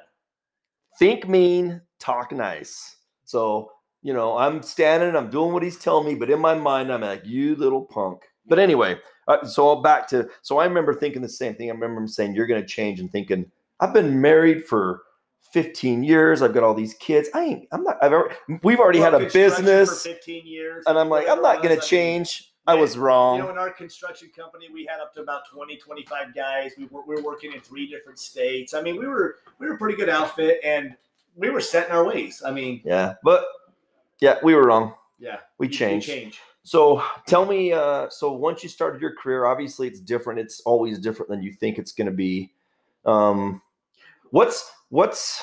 [0.97, 2.95] think mean, talk nice.
[3.25, 3.71] So
[4.01, 7.01] you know, I'm standing, I'm doing what he's telling me, but in my mind, I'm
[7.01, 8.21] like, you little punk.
[8.47, 8.97] But anyway,
[9.27, 11.69] uh, so I'll back to so I remember thinking the same thing.
[11.69, 15.03] I remember him saying, "You're going to change," and thinking, "I've been married for."
[15.51, 16.41] 15 years.
[16.41, 17.29] I've got all these kids.
[17.33, 18.31] I ain't, I'm not, I've ever,
[18.63, 21.87] we've already had a business for 15 years, and I'm like, I'm not going was,
[21.87, 22.45] to I mean, change.
[22.67, 23.39] I was You wrong.
[23.39, 26.73] know, in our construction company, we had up to about 20, 25 guys.
[26.77, 28.75] We were, we were working in three different states.
[28.75, 30.95] I mean, we were we were a pretty good outfit, and
[31.35, 32.43] we were set in our ways.
[32.45, 33.15] I mean, yeah.
[33.23, 33.45] But
[34.19, 34.93] yeah, we were wrong.
[35.17, 36.07] yeah, We you- you changed.
[36.07, 36.39] change.
[36.61, 40.39] So tell me, uh, so once you started your career, obviously it's different.
[40.39, 42.51] It's always different than you think it's going to be.
[43.05, 43.63] Um,
[44.29, 45.41] what's what's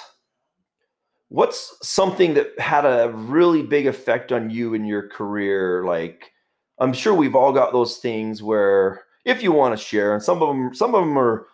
[1.28, 5.84] what's something that had a really big effect on you in your career?
[5.84, 6.32] Like,
[6.78, 10.40] I'm sure we've all got those things where, if you want to share, and some
[10.42, 11.46] of them, some of them are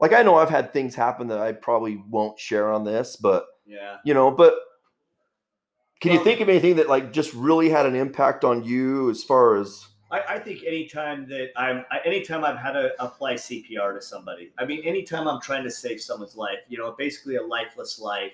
[0.00, 3.46] like I know I've had things happen that I probably won't share on this, but
[3.66, 3.96] Yeah.
[4.04, 4.54] you know, but
[6.00, 9.24] can you think of anything that like just really had an impact on you as
[9.24, 13.94] far as I, I think anytime that I'm, I, anytime I've had to apply CPR
[13.94, 17.42] to somebody, I mean, anytime I'm trying to save someone's life, you know, basically a
[17.42, 18.32] lifeless life,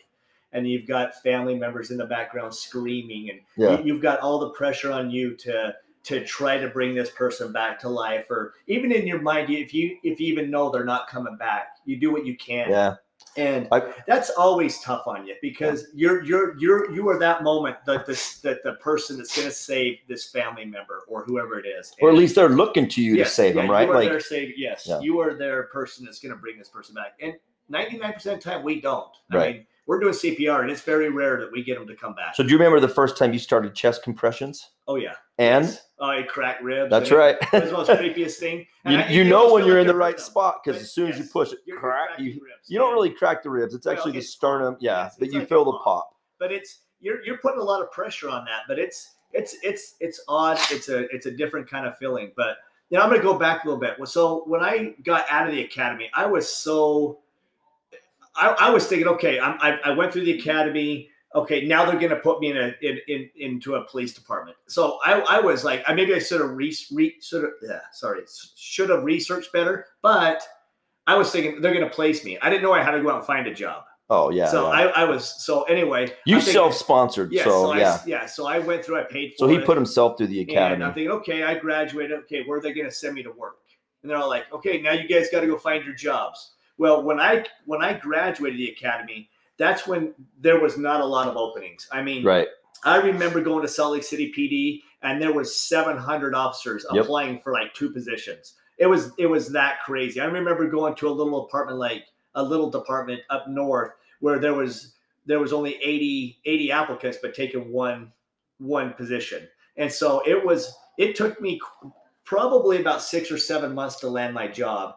[0.53, 4.39] and you've got family members in the background screaming, and yeah, you, you've got all
[4.39, 8.55] the pressure on you to to try to bring this person back to life, or
[8.69, 11.99] even in your mind, if you if you even know they're not coming back, you
[11.99, 12.95] do what you can, yeah,
[13.37, 17.77] and I- that's always tough on you because you're you're you're you are that moment
[17.87, 21.67] that this that the person that's going to save this family member or whoever it
[21.67, 23.87] is, or at least they're looking to you Yes, to save yeah, them, right?
[23.87, 25.01] You are Like, their save, yes, Yeah.
[25.01, 27.15] you are their person that's going to bring this person back.
[27.21, 27.35] And
[27.71, 29.11] 99% of the time, we don't.
[29.33, 29.55] I Right.
[29.57, 32.35] mean, we're doing CPR, and it's very rare that we get them to come back.
[32.35, 34.71] so do you remember the first time you started chest compressions?
[34.89, 35.15] oh, yeah.
[35.39, 35.81] And Yes.
[35.99, 36.91] Oh, I cracked ribs.
[36.91, 37.37] that's right.
[37.41, 38.67] It was the most creepiest thing.
[38.85, 41.19] And you, I- you know when you're in the right spot because as soon as
[41.19, 42.19] you push it, crack.
[42.19, 42.69] You, ribs.
[42.69, 43.75] you don't really crack the ribs.
[43.75, 44.77] It's Well, actually the sternum.
[44.81, 45.85] Yeah, Yes, but you like feel the pop.
[45.85, 46.17] pop.
[46.39, 49.97] but it's you're you're putting a lot of pressure on that but it's it's it's
[50.01, 52.57] it's odd it's a it's a different kind of feeling but
[52.89, 55.47] you know i'm going to go back a little bit so when i got out
[55.47, 57.19] of the academy i was so
[58.37, 61.99] i, I was thinking okay I'm, I, I went through the academy okay now they're
[61.99, 65.41] going to put me in a in, in into a police department so i i
[65.41, 68.23] was like i maybe i should have re, re sort of yeah sorry
[68.57, 70.43] should have researched better but
[71.07, 73.11] i was thinking they're going to place me i didn't know i had to go
[73.11, 74.49] out and find a job Oh yeah.
[74.49, 74.91] so yeah.
[74.91, 76.13] I, I was so anyway.
[76.27, 77.99] you thinking- self-sponsored, yeah, so, so, I, yeah.
[78.07, 78.27] yeah.
[78.27, 79.01] So I went through.
[79.01, 79.65] I paid for So he it.
[79.65, 80.75] put himself through the academy.
[80.75, 80.85] And.
[80.85, 82.19] I'm thinking, okay, I graduated.
[82.25, 83.57] Okay, where are they going to send me to work?
[84.03, 86.53] And they're all like, okay, now you guys got to go find your jobs.
[86.79, 91.29] Well, when I when I graduated the academy, that's when there was not a lot
[91.29, 91.89] of openings.
[91.93, 92.49] I mean, right.
[92.85, 97.05] I remember going to Salt Lake City PD, and there was 700 officers Yep.
[97.05, 98.55] applying for like two positions.
[98.79, 100.21] It was it was that crazy.
[100.21, 104.55] I remember going to a little apartment, like a little department up north, where there
[104.55, 104.95] was
[105.27, 108.13] there was only 80 80 applicants, but taking one
[108.59, 109.49] one position.
[109.77, 111.61] And so it was it took me
[112.25, 114.97] probably about six or seven months to land my job.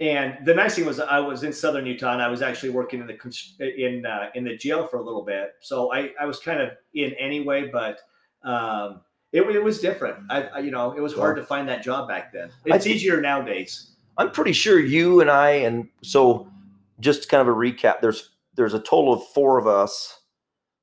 [0.00, 3.00] And the nice thing was I was in Southern Utah and I was actually working
[3.00, 3.16] in the
[3.60, 5.52] in uh, in the jail for a little bit.
[5.60, 8.00] So I, I was kind of in anyway, but
[8.42, 9.02] um,
[9.32, 10.16] it, it was different.
[10.28, 12.50] I, I you know it was hard to find that job back then.
[12.64, 13.88] It's think- easier nowadays.
[14.18, 16.46] I'm pretty sure you and I and so
[17.00, 18.00] just kind of a recap.
[18.00, 20.20] There's there's a total of four of us.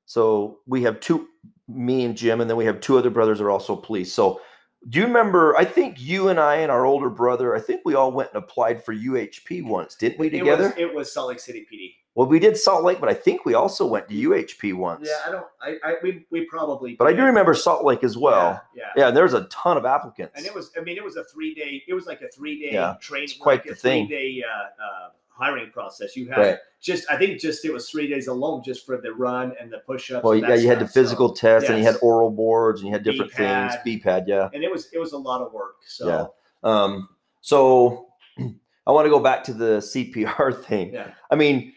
[0.06, 1.28] So we have two,
[1.68, 4.12] me and Jim, and then we have two other brothers that are also police.
[4.12, 4.40] So
[4.88, 5.56] do you remember?
[5.56, 7.54] I think you and I and our older brother.
[7.54, 10.28] I think we all went and applied for UHP once, didn't we?
[10.28, 10.64] It Together.
[10.68, 11.94] was, it was Salt Lake City PD.
[12.14, 15.06] well, we did Salt Lake, but I think we also went to UHP once.
[15.06, 15.46] Yeah, I don't.
[15.60, 16.94] I, I we, we probably.
[16.94, 18.60] but I do remember Salt Lake as well.
[18.74, 20.32] Yeah, Yeah, and there's a ton of applicants.
[20.36, 20.70] and it was.
[20.76, 21.82] I mean, it was a three day.
[21.86, 23.24] It was like a three day Yeah, training.
[23.24, 24.06] it's quite like the a thing.
[24.08, 25.08] Three day uh, uh,
[25.40, 26.16] hiring process.
[26.16, 26.56] You had Right.
[26.80, 29.78] just I think just it was three days alone just for the run and the
[29.78, 30.22] push ups.
[30.24, 33.02] Well, yeah, you had the physical test, and you had oral boards, and you had
[33.02, 33.72] different things.
[33.84, 33.84] B-pad.
[33.84, 34.48] B-pad, yeah.
[34.52, 35.76] and it was it was a lot of work.
[35.86, 36.26] So Yeah.
[36.62, 37.08] Um,
[37.40, 38.08] so
[38.86, 40.92] I want to go back to the CPR thing.
[40.94, 41.12] yeah.
[41.30, 41.72] I mean,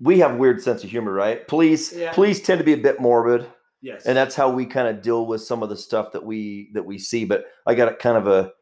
[0.00, 1.46] we have weird sense of humor, right?
[1.46, 2.12] Police, Yeah.
[2.12, 3.46] police tend to be a bit morbid,
[3.82, 6.70] yes, and that's how we kind of deal with some of the stuff that we
[6.74, 7.24] that we see.
[7.24, 8.52] But I got a kind of a,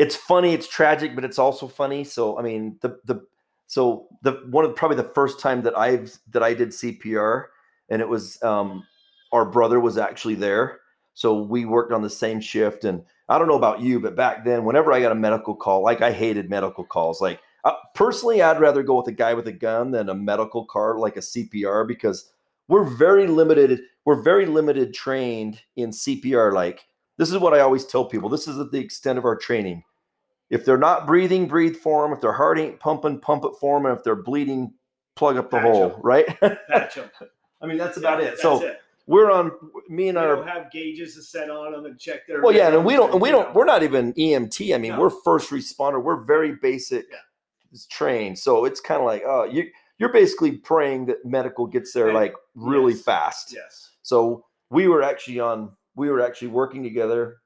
[0.00, 2.04] it's funny, it's tragic, but it's also funny.
[2.04, 3.22] So I mean, the the
[3.66, 7.44] so the one of probably the first time that I've that I did CPR,
[7.90, 8.82] and it was um,
[9.30, 10.80] our brother was actually there,
[11.12, 12.84] so we worked on the same shift.
[12.84, 15.82] And I don't know about you, but back then, whenever I got a medical call,
[15.82, 17.40] like I hated medical calls, like.
[17.62, 20.98] Uh, personally, I'd rather go with a guy with a gun than a medical car
[20.98, 22.32] like a CPR because
[22.68, 23.82] we're very limited.
[24.06, 26.54] We're very limited trained in CPR.
[26.54, 26.86] Like
[27.18, 28.30] this is what I always tell people.
[28.30, 29.84] This is the extent of our training.
[30.50, 32.12] If they're not breathing, breathe for them.
[32.12, 33.86] If their heart ain't pumping, pump it for them.
[33.86, 34.74] And if they're bleeding,
[35.16, 35.92] plug up the Patch hole.
[35.94, 36.00] 'em.
[36.02, 36.26] Right.
[36.68, 37.10] Patch 'em.
[37.62, 38.30] I mean, that's about Yeah, it.
[38.30, 38.80] that's So it.
[39.06, 39.52] we're on.
[39.88, 42.42] Me and We our don't have gauges to set on them and check their.
[42.42, 43.54] well, yeah, and we don't, and we don't.
[43.54, 44.74] We're not even EMT.
[44.74, 45.00] I mean, No.
[45.00, 46.02] we're first responder.
[46.02, 47.78] We're very basic Yeah.
[47.90, 48.38] trained.
[48.38, 52.14] So it's kind of like, oh, you, you're basically praying that medical gets there And-
[52.16, 53.02] like really yes.
[53.02, 53.52] fast.
[53.54, 53.90] Yes.
[54.02, 57.36] So we were actually on, we were actually working together.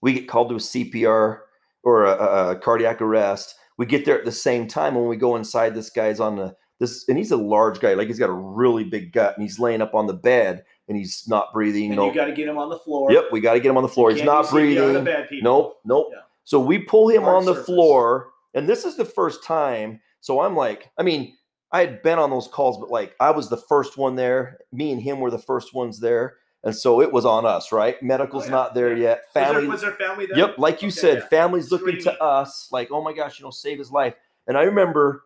[0.00, 1.40] We get called to a CPR
[1.86, 3.54] or a, a- cardiac arrest.
[3.78, 4.94] We get there at the same time.
[4.96, 7.94] When we go inside, this guy's on the this, and he's a large guy.
[7.94, 10.96] Like he's got a really big gut, and he's laying up on the bed, and
[10.96, 11.86] he's not breathing.
[11.86, 13.10] And no, you got to get them on the floor.
[13.12, 14.10] yep, we got to get him on the floor.
[14.10, 15.44] He's not do CPR to breathing.
[15.44, 16.08] Nope, nope.
[16.12, 16.20] Yeah.
[16.44, 17.66] So we pull him Hard on the surface.
[17.66, 20.00] floor, and this is the first time.
[20.20, 21.36] So I'm like, I mean,
[21.72, 24.58] I had been on those calls, but like I was the first one there.
[24.72, 28.02] Me and him were the first ones there, and so it was on us, right?
[28.02, 29.02] Medical's Oh, yeah, not there yeah.
[29.02, 29.18] yet.
[29.18, 30.36] Was there- Family, Was there, family there?
[30.38, 31.26] yep, like you Okay, said, yeah.
[31.28, 32.04] families looking Screaming.
[32.04, 34.14] to us, like, oh my gosh, you know, save his life.
[34.46, 35.24] And I remember,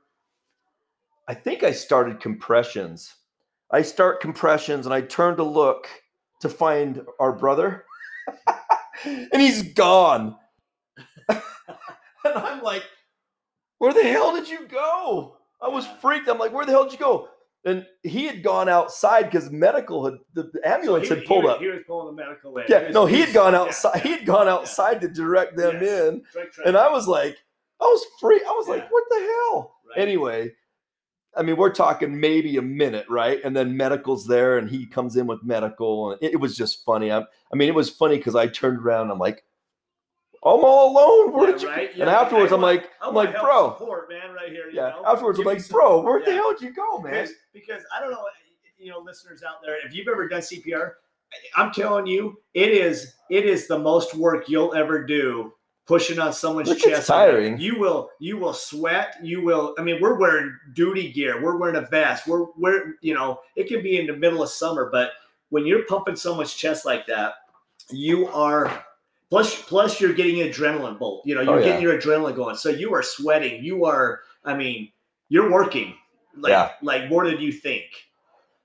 [1.26, 3.14] I think I started compressions.
[3.70, 5.88] I start compressions, and I turn to look
[6.40, 7.85] to find our brother,
[9.05, 10.37] and he's gone.
[11.29, 11.40] and
[12.24, 12.83] I'm like,
[13.79, 15.37] where the hell did you go?
[15.62, 16.29] I was freaked.
[16.29, 17.29] I'm like, where the hell did you go?
[17.64, 21.42] And he had gone outside because medical had the the So ambulance he- had pulled
[21.42, 21.61] he, was- up.
[21.61, 22.64] He was pulling the medical in.
[22.68, 23.96] Yeah, was- no, he had gone outside.
[23.96, 24.55] yeah, He had gone yeah.
[24.55, 26.09] outside to direct them Yes.
[26.09, 26.23] in,
[26.64, 27.37] and I was like,
[27.81, 28.40] I was free.
[28.46, 29.75] I was like, what the hell?
[29.90, 30.03] Right.
[30.03, 30.53] Anyway,
[31.37, 33.40] I mean, we're talking maybe a minute, right?
[33.44, 36.85] And then medical's there, and he comes in with medical, and it, it was just
[36.85, 37.12] funny.
[37.12, 39.44] I, I mean, it was funny because I turned around, and I'm like,
[40.42, 41.33] I'm all alone.
[41.35, 41.68] Where Yeah, did you?
[41.68, 41.90] right?
[41.94, 43.76] And afterwards, I'm like, I'm like, bro.
[43.79, 44.66] support, man, right here.
[44.70, 44.90] you Yeah.
[44.90, 45.03] know?
[45.07, 47.12] Afterwards, I'm like, some- bro, where the hell did you go, man?
[47.12, 48.24] Because, because I don't know,
[48.79, 50.92] you know, listeners out there, if you've ever done CPR,
[51.57, 55.53] I'm telling you, it is it is the most work you'll ever do
[55.87, 57.07] pushing on someone's chest.
[57.07, 57.59] tiring.
[57.61, 59.16] You will you will sweat.
[59.22, 59.74] You will.
[59.79, 61.40] I mean, we're wearing duty gear.
[61.40, 62.26] We're wearing a vest.
[62.26, 65.11] We're we're you know, it can be in the middle of summer, but
[65.50, 67.35] when you're pumping someone's chest like that,
[67.90, 68.85] you are.
[69.31, 71.23] Plus, plus you're getting adrenaline bolt.
[71.25, 71.64] You know, you're Oh, yeah.
[71.66, 72.57] getting your adrenaline going.
[72.57, 73.62] So you are sweating.
[73.64, 74.21] You are.
[74.45, 74.90] I mean,
[75.29, 75.95] you're working.
[76.37, 76.71] Like, Yeah.
[76.83, 77.85] like more than you think.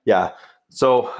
[0.04, 0.32] Yeah.
[0.68, 1.12] So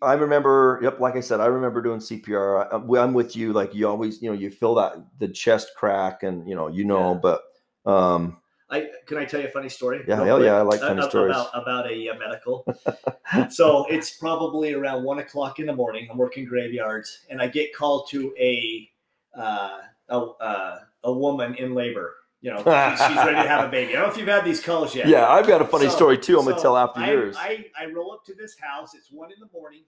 [0.00, 2.64] I remember, yep, like I said, I remember doing CPR.
[2.66, 3.52] I, I'm- I'm with you.
[3.52, 6.84] Like you always, you know, you feel that the chest crack and, you know, you
[6.84, 7.20] know, Yeah.
[7.20, 7.42] but
[7.90, 8.38] um,
[8.74, 10.04] I can I tell you a funny story?
[10.06, 10.46] Yeah, hell quick?
[10.46, 11.36] yeah, I like funny uh, stories.
[11.36, 12.66] about about a uh, medical.
[13.50, 16.08] so it's probably around one o'clock in the morning.
[16.10, 18.90] I'm working graveyards, and I get called to a
[19.38, 22.16] uh, a uh, a woman in labor.
[22.40, 23.92] You know, she's, she's ready to have a baby.
[23.92, 25.08] I don't know if you've had these calls yet.
[25.08, 26.38] yeah, I've got a funny So- story too.
[26.38, 27.36] I'm going to tell after I, yours.
[27.38, 28.94] I, I roll up to this house.
[28.94, 29.84] It's one in the morning,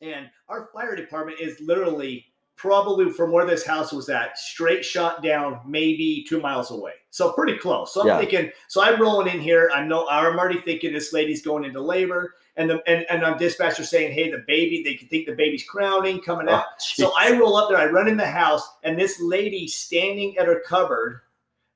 [0.00, 2.26] and our fire department is literally
[2.56, 6.92] probably from where this house was at, straight shot down, maybe two miles away.
[7.10, 7.92] So pretty close.
[7.94, 8.18] So I'm Yeah.
[8.18, 8.52] thinking.
[8.68, 9.70] So I'm rolling in here.
[9.74, 13.38] I know I'm already thinking this lady's going into labor, and the and and I'm
[13.38, 14.82] dispatcher saying, hey, the baby.
[14.82, 16.64] They can think the baby's crowning coming oh, out.
[16.68, 17.12] Oh, So.
[17.16, 20.62] I roll up there, I run in the house, and this lady standing at her
[20.66, 21.20] cupboard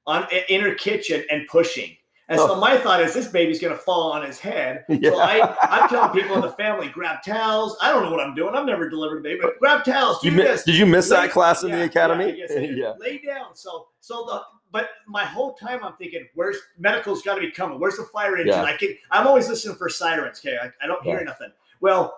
[0.07, 1.97] on in her kitchen and pushing.
[2.31, 2.61] And so Oh.
[2.61, 4.85] my thought is this baby's gonna fall on his head.
[4.89, 5.11] Yeah.
[5.11, 7.77] So I, I'm telling people in the family, grab towels.
[7.83, 8.55] I don't know what I'm doing.
[8.55, 10.21] I've never delivered a baby, but grab towels.
[10.23, 10.63] Do you this.
[10.63, 12.33] did you miss Lay- that class in Yeah, the academy?
[12.49, 12.93] Yeah, yeah.
[13.01, 13.55] Lay down.
[13.57, 17.81] So so the but my whole time I'm thinking, where's medical's got to be coming?
[17.81, 18.55] Where's the fire engine?
[18.55, 18.97] I can.
[19.11, 20.39] I'm always listening for sirens.
[20.39, 21.51] Okay, I, I don't hear nothing.
[21.81, 22.17] Well,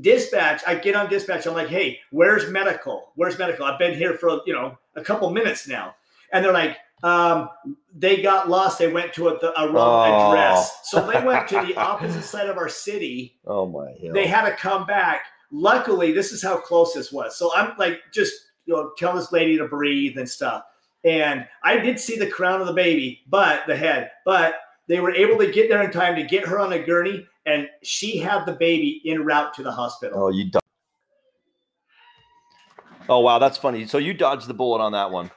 [0.00, 0.62] dispatch.
[0.66, 1.46] I get on dispatch.
[1.46, 3.12] I'm like, hey, where's medical?
[3.14, 3.64] Where's medical?
[3.64, 5.94] I've been here for you know a couple minutes now,
[6.32, 6.76] and they're like.
[7.04, 7.50] Um,
[7.94, 8.78] they got lost.
[8.78, 10.30] They went to a, a wrong Oh.
[10.32, 14.14] address, so they went to the opposite side of our city Oh my hell.
[14.14, 15.26] they had to come back.
[15.52, 17.36] Luckily, this is how close this was.
[17.36, 18.32] So I'm like just
[18.66, 20.64] you know tell this lady to breathe and stuff.
[21.04, 24.54] And I did see the crown of the baby, but the head, but
[24.88, 27.68] they were able to get there in time to get her on a gurney, and
[27.82, 30.18] she had the baby en route to the hospital.
[30.24, 30.50] Oh, you.
[30.50, 30.58] Do-
[33.08, 33.84] oh wow, that's funny.
[33.86, 35.30] So you dodged the bullet on that one,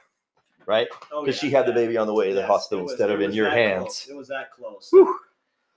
[0.68, 0.86] right?
[1.10, 2.92] Oh, Because yeah, she had the baby on the way to the Yes, hospital was-
[2.92, 3.82] instead of in your hands.
[4.04, 4.08] close.
[4.08, 4.88] It was that close.
[4.92, 5.18] Whew.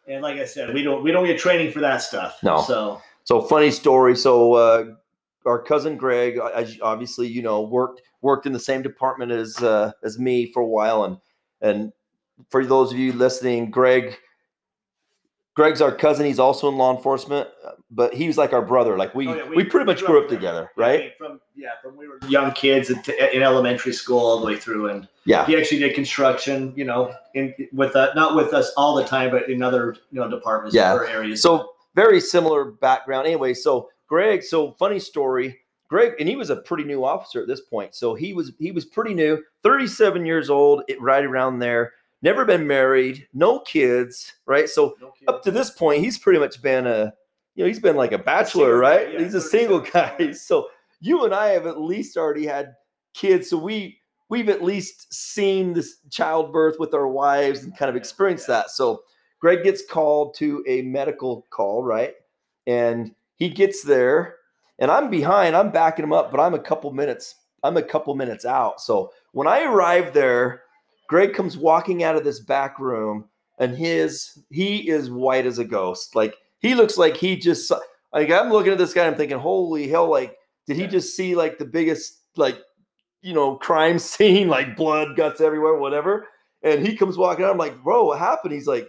[0.07, 2.37] And like I said, we don't we don't get training for that stuff.
[2.43, 2.61] No.
[2.61, 4.15] So So funny story.
[4.15, 4.85] So uh,
[5.45, 9.91] our cousin Greg, as obviously you know, worked worked in the same department as uh,
[10.03, 11.17] as me for a while, and
[11.61, 11.93] and
[12.49, 14.17] for those of you listening, Greg.
[15.55, 16.25] Greg's our cousin.
[16.25, 17.49] He's also in law enforcement,
[17.89, 18.97] but he was like our brother.
[18.97, 20.99] Like we, Oh, yeah, we, pretty much grew up together, Yeah, I right?
[21.01, 23.01] mean, from yeah, from we were young kids in,
[23.33, 25.45] in elementary school all the way through, and Yeah.
[25.45, 26.73] he actually did construction.
[26.75, 30.19] You know, in with uh, not with us all the time, but in other you
[30.21, 30.93] know departments Yeah.
[30.93, 31.41] or areas.
[31.41, 33.27] So very similar background.
[33.27, 35.57] Anyway, so Greg, so funny story.
[35.89, 37.93] Greg, and he was a pretty new officer at this point.
[37.93, 41.91] So he was he was pretty new, 37 years old, right around there.
[42.21, 44.69] Never been married, no kids, right?
[44.69, 45.33] So No kidding.
[45.33, 47.13] up to this point, he's pretty much been a,
[47.55, 49.13] you know, he's been like a bachelor, guy, right?
[49.13, 50.31] yeah, he's a single guy.
[50.33, 50.67] So
[50.99, 52.75] you and I have at least already had
[53.13, 53.49] kids.
[53.49, 58.47] So we we've at least seen this childbirth with our wives and kind of experienced
[58.47, 58.55] yeah.
[58.61, 58.69] that.
[58.71, 59.01] So
[59.39, 62.13] Greg gets called to a medical call, right?
[62.67, 64.35] And he gets there,
[64.77, 65.55] and I'm behind.
[65.55, 67.35] I'm backing him up, but I'm a couple minutes.
[67.63, 68.79] I'm a couple minutes out.
[68.79, 70.61] So when I arrive there,
[71.11, 73.25] Greg comes walking out of this back room,
[73.59, 76.15] and his he is white as a ghost.
[76.15, 77.69] Like he looks like he just
[78.13, 79.05] like I'm looking at this guy.
[79.05, 80.09] I'm thinking, holy hell!
[80.09, 82.57] Like did he just see like the biggest like
[83.21, 86.29] you know crime scene, like blood, guts everywhere, whatever?
[86.63, 87.51] And he comes walking out.
[87.51, 88.53] I'm like, bro, what happened?
[88.53, 88.87] He's like,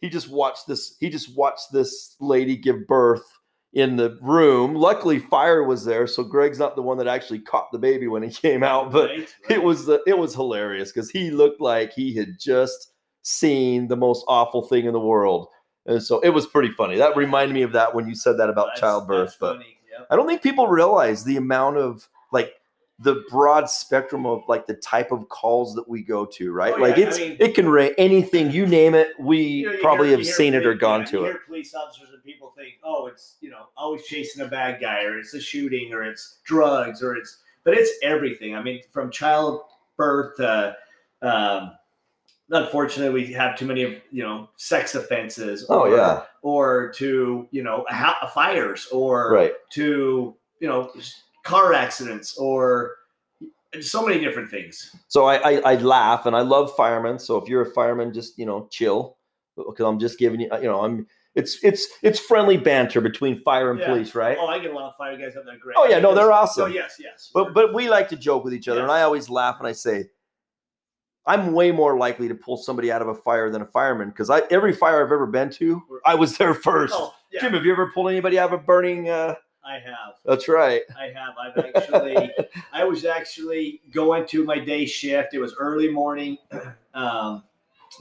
[0.00, 0.96] he just watched this.
[1.00, 3.24] He just watched this lady give birth
[3.72, 4.74] in the room.
[4.74, 8.22] Luckily, fire was there, so Greg's not the one that actually caught the baby when
[8.22, 8.90] he came out.
[8.92, 12.92] But Right, it was the it was hilarious because he looked like he had just
[13.22, 15.48] seen the most awful thing in the world,
[15.86, 16.96] and so it was pretty funny.
[16.96, 19.28] That reminded me of that when you said that about That's- childbirth.
[19.30, 19.58] that's But.
[19.58, 20.06] Yep.
[20.10, 22.52] I don't think people realize the amount of like
[23.00, 26.74] the broad spectrum of like the type of calls that we go to, right?
[26.76, 29.08] Oh, like yeah, I it's mean- it can rate anything you name it.
[29.20, 31.28] We You know, probably hear- have seen it or gone yeah, to you it.
[31.28, 35.04] Hear police officers and people think, oh, it's you know always chasing a bad guy,
[35.04, 38.56] or it's a shooting, or it's drugs, or it's but it's everything.
[38.56, 40.76] I mean, from childbirth to
[41.22, 41.72] um,
[42.50, 45.66] unfortunately we have too many of you know sex offenses.
[45.68, 49.52] Oh yeah, or to you know ha- fires, or right.
[49.74, 50.90] to you know
[51.44, 52.94] car accidents, or
[53.80, 54.94] so many different things.
[55.08, 57.18] So I, I I laugh and I love firemen.
[57.18, 59.16] So if you're a fireman, just you know chill
[59.56, 63.70] because I'm just giving you you know I'm it's it's it's friendly banter between fire
[63.70, 63.86] and Yeah.
[63.86, 64.36] police, right?
[64.40, 65.56] Oh, I get a lot of fire guys up there.
[65.58, 65.76] Great.
[65.78, 66.64] Oh, yeah, no, they're awesome.
[66.64, 67.30] Oh yes, yes.
[67.32, 69.72] But but we like to joke with each other, and I always laugh and I
[69.72, 70.06] say,
[71.26, 74.30] I'm way more likely to pull somebody out of a fire than a fireman because
[74.30, 76.94] I every fire I've ever been to, I was there first.
[76.96, 79.08] Oh, yeah, Jim, have you ever pulled anybody out of a burning?
[79.08, 79.34] Uh,
[79.68, 80.14] I have.
[80.24, 80.80] that's right.
[80.98, 81.34] I have.
[81.38, 82.30] I've actually.
[82.72, 85.34] I was actually going to my day shift.
[85.34, 86.38] It was early morning,
[86.94, 87.42] um,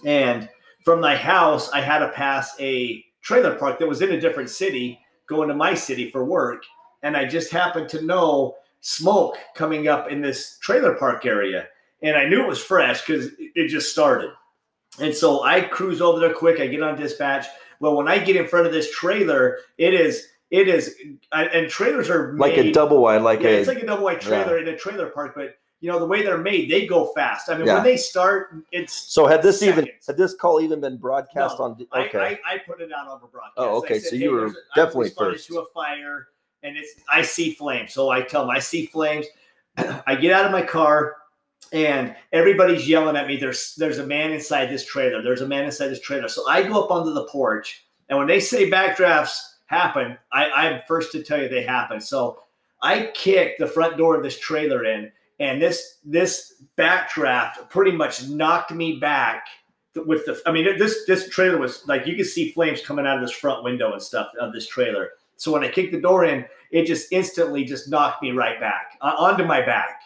[0.05, 0.47] and
[0.85, 4.49] from my house, I had to pass a trailer park that was in a different
[4.49, 6.63] city, going to my city for work,
[7.03, 11.67] and I just happened to know smoke coming up in this trailer park area,
[12.01, 14.31] and I knew it was fresh because it just started.
[15.01, 16.61] And so I cruise over there quick.
[16.61, 17.45] I get on dispatch.
[17.81, 20.95] Well, when I get in front of this trailer, it is it is,
[21.31, 24.21] and trailers are Like a double wide, like yeah, a it's like a double wide
[24.21, 27.49] trailer in a trailer park, but you know the way they're made, they go fast.
[27.49, 27.75] I mean, Yeah.
[27.75, 31.65] when they start, it's So had this even had this call even been broadcast No,
[31.65, 31.87] on?
[31.95, 33.53] Okay, I, I put it out on over broadcast.
[33.57, 35.47] Oh, okay, said, so you were there's a- I definitely first.
[35.47, 36.29] to a fire,
[36.63, 37.93] and it's I see flames.
[37.93, 39.25] So I tell them I see flames.
[40.07, 41.17] I get out of my car,
[41.73, 43.35] and everybody's yelling at me.
[43.37, 45.21] There's there's a man inside this trailer.
[45.21, 46.29] There's a man inside this trailer.
[46.29, 50.81] So I go up onto the porch, and when they say backdrafts happen, I, I'm
[50.87, 52.01] first to tell you they happen.
[52.01, 52.43] So
[52.81, 58.27] I kicked the front door of this trailer in, and this this backdraft pretty much
[58.27, 59.45] knocked me back
[60.05, 63.15] with the i mean this this trailer was like you could see flames coming out
[63.17, 65.11] of this front window and stuff of this trailer.
[65.35, 68.97] So when i kicked the door in it just instantly just knocked me right back
[69.01, 70.01] uh, onto my back.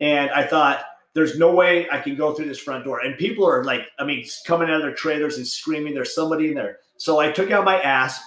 [0.00, 0.84] And i thought
[1.14, 3.00] there's no way i can go through this front door.
[3.00, 6.48] And people are like i mean coming out of their trailers and screaming there's somebody
[6.48, 6.78] in there.
[6.96, 8.22] So i took out my ASP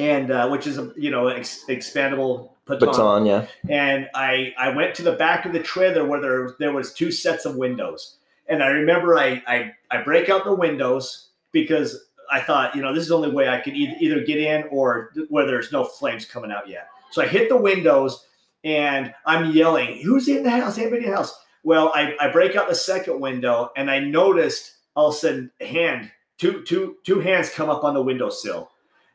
[0.00, 3.46] and uh, which is a you know ex- expandable baton, yeah.
[3.68, 7.12] and I I went to the back of the trailer where there there was two
[7.12, 8.16] sets of windows,
[8.48, 12.94] and I remember I I, I break out the windows because I thought you know
[12.94, 15.84] this is the only way I could either, either get in or where there's no
[15.84, 16.88] flames coming out yet.
[17.10, 18.24] So I hit the windows
[18.64, 20.78] and I'm yelling, "Who's in the house?
[20.78, 24.72] Anybody in the house?" Well, I, I break out the second window and I noticed
[24.96, 28.70] all of a sudden hand, two, two, two hands come up on the windowsill.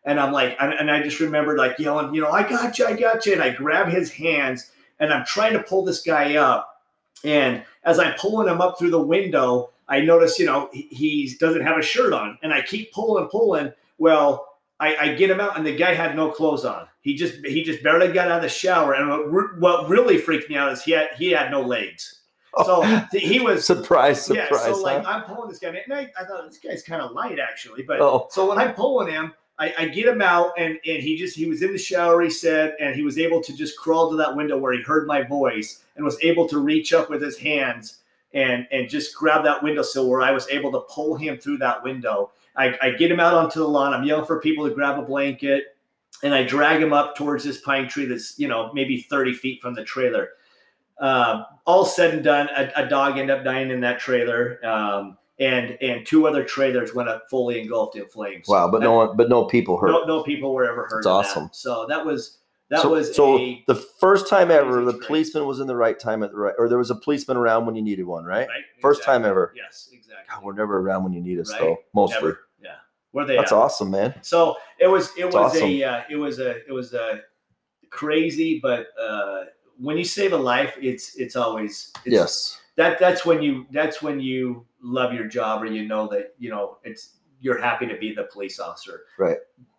[0.06, 2.86] And I'm like, and, and I just remembered like yelling, you know, I got you,
[2.86, 3.34] I got you.
[3.34, 6.84] And I grab his hands and I'm trying to pull this guy up.
[7.24, 11.36] And as I'm pulling him up through the window, I notice, you know, he, he
[11.40, 12.38] doesn't have a shirt on.
[12.44, 13.72] And I keep pulling, pulling.
[13.98, 14.48] Well,
[14.80, 16.88] I, I, get him out, and the guy had no clothes on.
[17.02, 18.94] He just he just barely got out of the shower.
[18.94, 22.22] And what, what really freaked me out is he had he had no legs.
[22.56, 24.50] Oh, so oh, he was surprise, surprise.
[24.52, 25.10] Yeah, so like huh?
[25.10, 27.84] I'm pulling this guy, and I, I thought this guy's kind of light actually.
[27.84, 28.28] But oh.
[28.32, 31.46] so when I'm pulling him, I, I, get him out, and and he just he
[31.46, 32.22] was in the shower.
[32.22, 35.08] He said, and he was able to just crawl to that window where he heard
[35.08, 38.00] my voice, and was able to reach up with his hands
[38.36, 41.82] and and just grab that windowsill where I was able to pull him through that
[41.84, 42.32] window.
[42.56, 43.94] I, I get him out onto the lawn.
[43.94, 45.76] I'm yelling for people to grab a blanket,
[46.22, 49.62] and I drag him up towards this pine tree that's you know maybe 30 feet
[49.62, 50.30] from the trailer.
[51.00, 55.18] Uh, all said and done, a, a, dog ended up dying in that trailer, um,
[55.40, 58.48] and and two other trailers went up fully engulfed in flames.
[58.48, 59.90] Wow, but no one, but no people hurt.
[59.90, 61.04] No, no people were ever hurt.
[61.04, 61.44] That's awesome.
[61.46, 61.56] That.
[61.56, 65.68] So that was that so, was so the first time ever the policeman was in
[65.68, 68.06] the right time at the right or there was a policeman around when you needed
[68.06, 69.22] one right, right first exactly.
[69.22, 71.62] time ever yes exactly God, we're never around when you need us right?
[71.62, 72.40] though mostly never.
[72.64, 72.76] yeah
[73.12, 73.58] where they that's at?
[73.58, 75.64] awesome man so it was it was awesome.
[75.64, 77.22] a uh, it was a it was a
[77.92, 79.44] crazy but uh
[79.80, 84.02] when you save a life it's it's always it's, yes that that's when you that's
[84.02, 87.98] when you love your job or you know that you know it's you're happy to
[87.98, 89.38] be the police officer right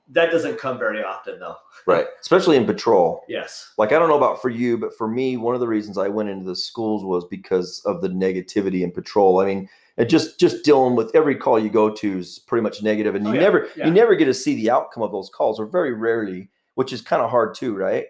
[0.08, 1.56] that doesn't come very often though.
[1.84, 2.06] Right.
[2.20, 3.24] Especially in patrol.
[3.28, 3.72] Yes.
[3.76, 6.08] Like I don't know about for you, but for me, one of the reasons I
[6.08, 9.40] went into the schools was because of the negativity in patrol.
[9.40, 12.82] I mean, and just just dealing with every call you go to is pretty much
[12.82, 13.46] negative, and oh, you oh, yeah.
[13.46, 13.86] never yeah.
[13.86, 17.00] you never get to see the outcome of those calls, or very rarely, which is
[17.00, 18.06] kind of hard too, right?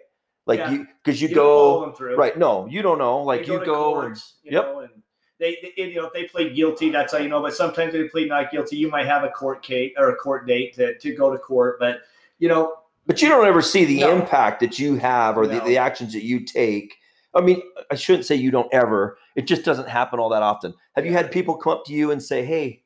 [0.47, 0.71] Like yeah.
[0.71, 2.37] you because you, you go right.
[2.37, 3.21] No, you don't know.
[3.21, 4.65] Like you, go, courts, and you yep.
[4.65, 4.91] Know, and
[5.39, 8.07] they, they, you know if they plead guilty that's how you know but sometimes they
[8.07, 11.13] plead not guilty you might have a court case or a court date to, to
[11.13, 11.99] go to court but
[12.39, 12.75] you know
[13.05, 14.15] but you don't ever see the no.
[14.15, 15.59] impact that you have or no.
[15.59, 16.95] the, the actions that you take
[17.35, 20.73] i mean i shouldn't say you don't ever it just doesn't happen all that often
[20.95, 22.81] have you had people come up to you and say hey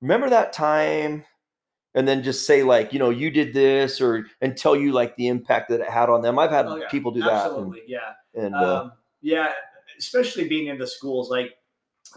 [0.00, 1.24] remember that time
[1.94, 5.16] and then just say like you know you did this or and tell you like
[5.16, 6.88] the impact that it had on them i've had oh, yeah.
[6.88, 9.52] people do that absolutely yeah and uh, um, yeah
[9.98, 11.54] especially being in the schools like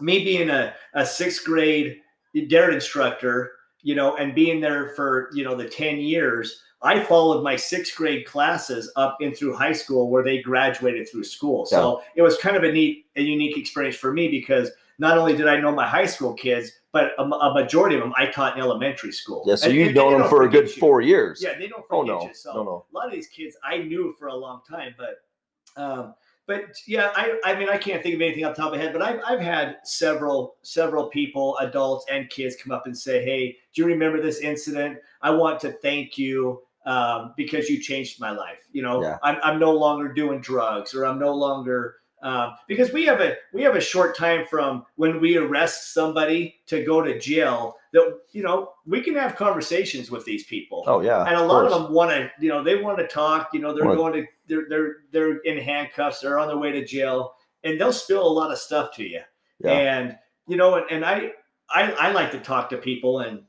[0.00, 2.00] me being a, a sixth grade
[2.48, 3.52] DARE instructor,
[3.82, 7.94] you know, and being there for, you know, the 10 years, I followed my sixth
[7.94, 11.66] grade classes up in through high school where they graduated through school.
[11.70, 11.78] Yeah.
[11.78, 15.36] So it was kind of a neat, a unique experience for me because not only
[15.36, 18.56] did I know my high school kids, but a, a majority of them I taught
[18.56, 19.44] in elementary school.
[19.46, 20.74] Yeah, so and, you've known them for a good you.
[20.74, 21.42] four years.
[21.42, 22.22] Yeah, they don't forget oh, no.
[22.22, 22.34] you.
[22.34, 22.84] So no, no.
[22.92, 26.14] a lot of these kids I knew for a long time, but um,
[26.46, 28.84] but yeah, I, I mean, I can't think of anything off the top of my
[28.84, 33.24] head, but I've, I've had several, several people, adults and kids come up and say,
[33.24, 34.98] Hey, do you remember this incident?
[35.22, 38.58] I want to thank you um, because you changed my life.
[38.72, 39.18] You know, yeah.
[39.22, 43.36] I'm, I'm no longer doing drugs or I'm no longer, um, because we have a
[43.52, 48.20] we have a short time from when we arrest somebody to go to jail that
[48.30, 50.84] you know we can have conversations with these people.
[50.86, 53.08] Oh yeah and a lot of, of them want to you know they want to
[53.08, 56.70] talk you know they're going to they're they're they're in handcuffs they're on their way
[56.70, 59.20] to jail and they'll spill a lot of stuff to you.
[59.58, 59.70] Yeah.
[59.72, 61.32] and you know and, and I,
[61.70, 63.42] I i like to talk to people and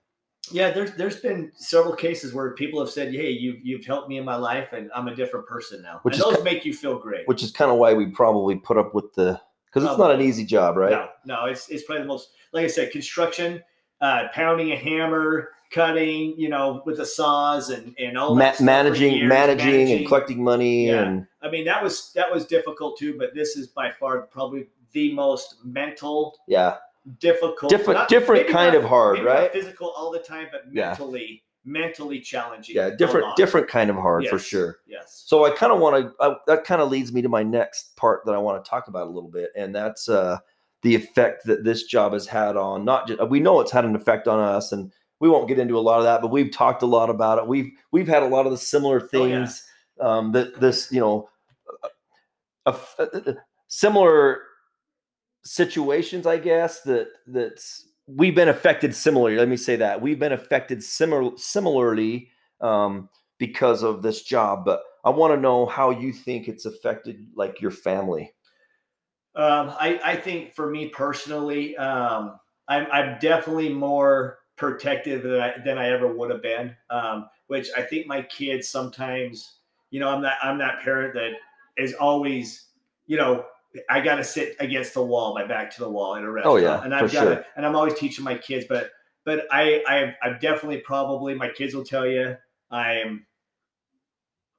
[0.52, 4.18] yeah, there's there's been several cases where people have said, "Hey, you've you've helped me
[4.18, 6.74] in my life, and I'm a different person now." Which and those kind, make you
[6.74, 7.28] feel great.
[7.28, 10.14] Which is kind of why we probably put up with the because it's um, not
[10.14, 10.92] an easy job, right?
[10.92, 13.64] No, no, it's it's probably the most like I said, construction,
[14.02, 19.14] uh, pounding a hammer, cutting, you know, with the saws and and all Ma- managing,
[19.14, 20.88] years, managing, managing, and collecting money.
[20.88, 21.04] Yeah.
[21.04, 24.68] And I mean that was that was difficult too, but this is by far probably
[24.92, 26.38] the most mental.
[26.48, 26.76] Yeah
[27.20, 29.52] difficult, different, not, different kind not, of hard, right?
[29.52, 31.72] physical all the time, but mentally, yeah.
[31.82, 32.76] mentally challenging.
[32.76, 34.32] Yeah, different, different kind of hard yes.
[34.32, 34.78] for sure.
[34.88, 35.24] Yes.
[35.26, 36.36] So I kind of want to.
[36.48, 39.08] That kind of leads me to my next part that I want to talk about
[39.08, 40.38] a little bit, and that's uh,
[40.82, 43.28] the effect that this job has had on not just.
[43.30, 46.00] We know it's had an effect on us, and we won't get into a lot
[46.00, 47.48] of that, but we've talked a lot about it.
[47.48, 49.64] We've we've had a lot of the similar things
[50.00, 50.18] oh, yeah.
[50.18, 51.30] um, that this you know.
[52.66, 53.36] A, a, a,
[53.68, 54.44] similar
[55.44, 59.38] situations, I guess that that's we've been affected similarly.
[59.38, 62.30] Let me say that we've been affected similar similarly
[62.62, 64.66] um, because of this job.
[64.66, 68.34] But I want to know how you think it's affected, like your family.
[69.36, 75.54] Um, I, I think for me personally, um, I'm, I'm definitely more protective than I,
[75.66, 76.76] than I ever would have been.
[76.90, 79.58] Um, which I think my kids sometimes,
[79.92, 81.34] you know, I'm that I'm that parent that
[81.78, 82.68] is always,
[83.06, 83.46] you know,
[83.90, 86.58] I got to sit against the wall, my back to the wall in a restaurant.
[86.60, 87.46] Oh, yeah, and I've got sure.
[87.56, 88.92] and I'm always teaching my kids, but
[89.26, 92.36] but I I I'm definitely probably my kids will tell you
[92.72, 93.26] I'm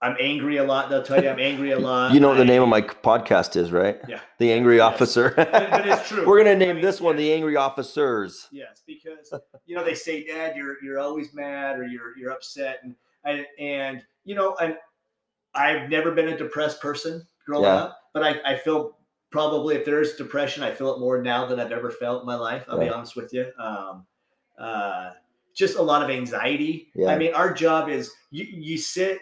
[0.02, 0.90] I'm angry a lot.
[0.90, 2.12] They'll tell you I'm angry a lot.
[2.12, 3.98] You know what the name of my podcast is, right?
[4.06, 4.20] Yeah.
[4.38, 4.82] The Angry Yes.
[4.92, 5.32] Officer.
[5.34, 6.26] But, but it's true.
[6.26, 7.22] We're gonna I name mean, this one yeah.
[7.22, 8.48] the Angry Officers.
[8.52, 9.32] Yes, because
[9.66, 12.94] you know they say, "Dad, you're you're always mad or you're you're upset," and
[13.24, 14.76] and, and you know, and
[15.54, 17.74] I've never been a depressed person growing Yeah.
[17.76, 18.98] up, but I I feel
[19.34, 22.26] probably if there is depression, I feel it more now than I've ever felt in
[22.26, 22.64] my life.
[22.68, 23.50] I'll be honest with you.
[23.58, 24.06] Um,
[24.56, 25.10] uh,
[25.54, 26.92] just a lot of anxiety.
[26.94, 27.08] Yeah.
[27.08, 29.18] I mean, our job is you you sit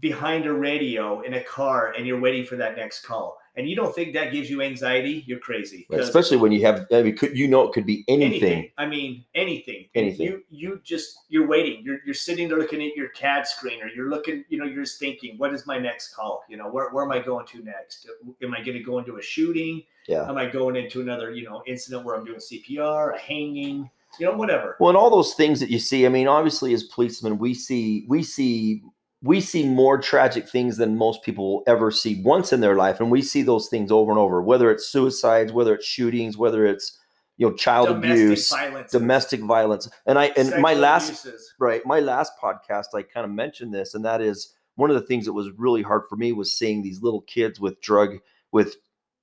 [0.00, 3.74] behind a radio in a car and you're waiting for that next call, and you
[3.74, 5.24] don't think that gives you anxiety?
[5.26, 5.86] You're crazy.
[5.90, 8.70] Right, Especially when you have, I mean, could, you know, it could be anything.
[8.78, 9.88] I mean, anything.
[9.94, 10.26] Anything.
[10.26, 11.82] You you just you're waiting.
[11.84, 14.44] You're you're sitting there looking at your CAD screen, or you're looking.
[14.48, 16.44] You know, you're just thinking, what is my next call?
[16.48, 18.08] You know, where where am I going to next?
[18.42, 19.82] Am I going to go into a shooting?
[20.06, 20.28] Yeah.
[20.28, 23.90] Am I going into another you know incident where I'm doing CPR, a hanging?
[24.18, 24.76] You know, whatever.
[24.80, 28.04] Well, and all those things that you see, I mean, obviously as policemen, we see
[28.08, 28.82] we see
[29.22, 33.00] we see more tragic things than most people will ever see once in their life.
[33.00, 36.64] And we see those things over and over, whether it's suicides, whether it's shootings, whether
[36.64, 36.98] it's
[37.36, 39.88] you know, child domestic abuse, violence, domestic violence.
[40.06, 41.54] And I and my last abuses.
[41.58, 45.06] right, my last podcast, I kind of mentioned this, and that is one of the
[45.06, 48.18] things that was really hard for me was seeing these little kids with drug
[48.52, 48.76] with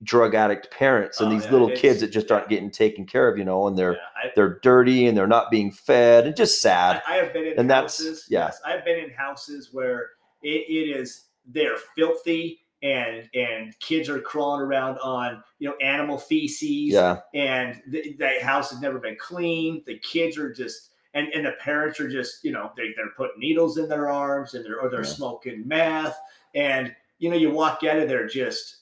[0.03, 3.27] drug addict parents and Oh, these yeah, little kids that just aren't getting taken care
[3.27, 6.35] of, you know, and they're Yeah, I, they're dirty and they're not being fed and
[6.35, 7.01] just sad.
[7.07, 8.25] I, I have been in And that's- houses.
[8.29, 8.45] yeah.
[8.45, 10.11] Yes, I've been in houses where
[10.43, 16.19] it, it is they're filthy and and kids are crawling around on you know animal
[16.19, 16.93] feces.
[16.93, 19.81] yeah, And the, the house has never been clean.
[19.87, 23.39] The kids are just and and the parents are just you know they they're putting
[23.39, 25.07] needles in their arms and they're or they're Yeah.
[25.09, 26.19] smoking meth
[26.53, 28.75] and you know you walk out of there just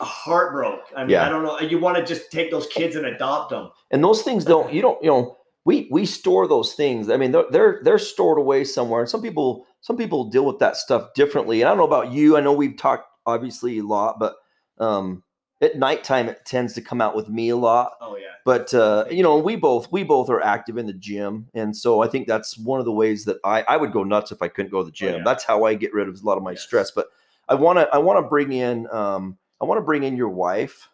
[0.00, 0.80] heartbroken.
[0.96, 1.26] I mean Yeah.
[1.26, 1.58] I don't know.
[1.60, 3.70] You want to just take those kids and adopt them.
[3.90, 7.08] and those things don't you don't you know we we store those things.
[7.10, 10.58] I mean they're they're they're stored away somewhere, and some people some people deal with
[10.58, 11.60] that stuff differently.
[11.62, 12.36] And I don't know about you.
[12.36, 14.34] I know we've talked obviously a lot, but
[14.78, 15.22] um,
[15.62, 17.92] at nighttime it tends to come out with me a lot.
[18.00, 18.24] Oh yeah.
[18.44, 22.02] but uh, you know we both we both are active in the gym and so
[22.02, 24.48] i think that's one of the ways that i i would go nuts if i
[24.48, 25.22] couldn't go to the gym Oh, yeah.
[25.24, 26.60] that's how i get rid of a lot of my Yes.
[26.62, 27.06] stress but
[27.48, 30.28] i want to i want to bring in um i want to bring in your
[30.28, 30.88] wife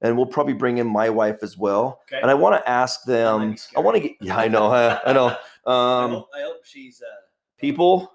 [0.00, 2.20] and we'll probably bring in my wife as well Okay.
[2.20, 5.12] and i want to ask them i want to get yeah i know i, I
[5.12, 5.36] know
[5.66, 7.14] I, um hope, I hope she's uh
[7.58, 8.12] people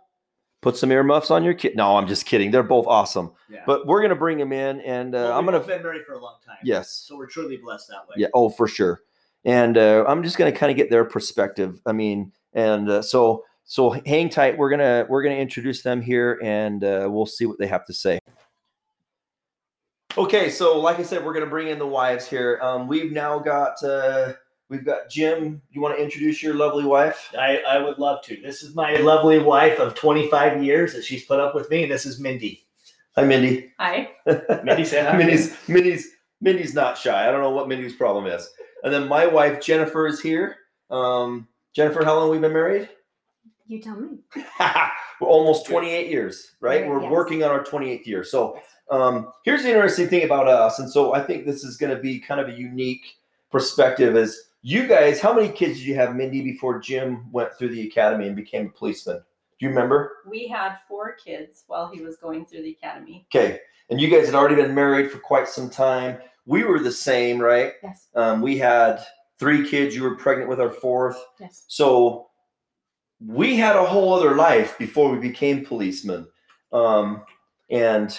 [0.62, 3.64] put some earmuffs on your kid no i'm just kidding they're both awesome yeah.
[3.68, 6.22] but we're gonna bring them in and uh, Well, i'm gonna been married for a
[6.22, 6.58] long time.
[6.64, 8.16] yes So we're truly blessed that way.
[8.18, 8.28] Yeah.
[8.34, 9.02] Oh, for sure.
[9.46, 11.82] And uh, I'm just going to kind of get their perspective.
[11.86, 14.58] I mean, and uh, so so hang tight.
[14.58, 17.94] We're gonna we're gonna introduce them here, and uh, we'll see what they have to
[17.94, 18.20] say.
[20.16, 22.59] Okay, so like I said, we're gonna bring in the wives here.
[22.61, 24.34] Um, we've now got uh,
[24.70, 25.59] we've got Jim.
[25.72, 27.34] You want to introduce your lovely wife?
[27.38, 28.39] I, I would love to.
[28.39, 31.91] This is my lovely wife of 25 years that she's put up with me, and
[31.91, 32.68] this is Mindy.
[33.16, 33.74] Hi, Mindy.
[33.80, 34.11] Hi.
[34.64, 35.18] Mindy, say hi.
[35.18, 36.07] Mindy's Mindy's
[36.41, 37.28] Mindy's not shy.
[37.28, 38.47] I don't know what Mindy's problem is.
[38.84, 40.57] And then my wife Jennifer is here.
[40.91, 42.88] Um, Jennifer, how long we been married?
[43.66, 44.20] You tell me.
[44.36, 44.91] We're
[45.28, 46.82] almost 28 years, right?
[46.82, 47.11] Yeah, We're yes.
[47.11, 48.24] working on our 28th year.
[48.24, 48.59] So
[48.92, 52.02] um, here's the interesting thing about us, and so I think this is going to
[52.02, 53.06] be kind of a unique
[53.52, 54.16] perspective.
[54.16, 57.88] Is you guys, how many kids did you have, Mindy, before Jim went through the
[57.88, 59.18] academy and became a policeman?
[59.18, 60.18] Do you remember?
[60.30, 63.26] We had four kids while he was going through the academy.
[63.34, 63.60] Okay,
[63.90, 66.18] and you guys had already been married for quite some time.
[66.46, 67.74] We were the same, right?
[67.82, 68.08] Yes.
[68.16, 69.02] Um, we had
[69.40, 69.96] three kids.
[69.96, 71.18] You were pregnant with our fourth.
[71.40, 71.64] Yes.
[71.68, 72.28] So
[73.26, 76.28] we had a whole other life before we became policemen.
[76.74, 77.24] Um,
[77.70, 78.18] and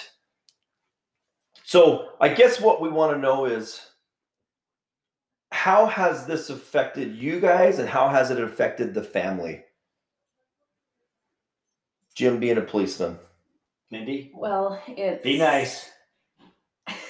[1.65, 3.81] so I guess what we want to know is
[5.51, 9.63] how has this affected you guys and how has it affected the family?
[12.13, 13.17] Jim being a policeman.
[13.91, 15.89] Mindy, Well, it's be nice.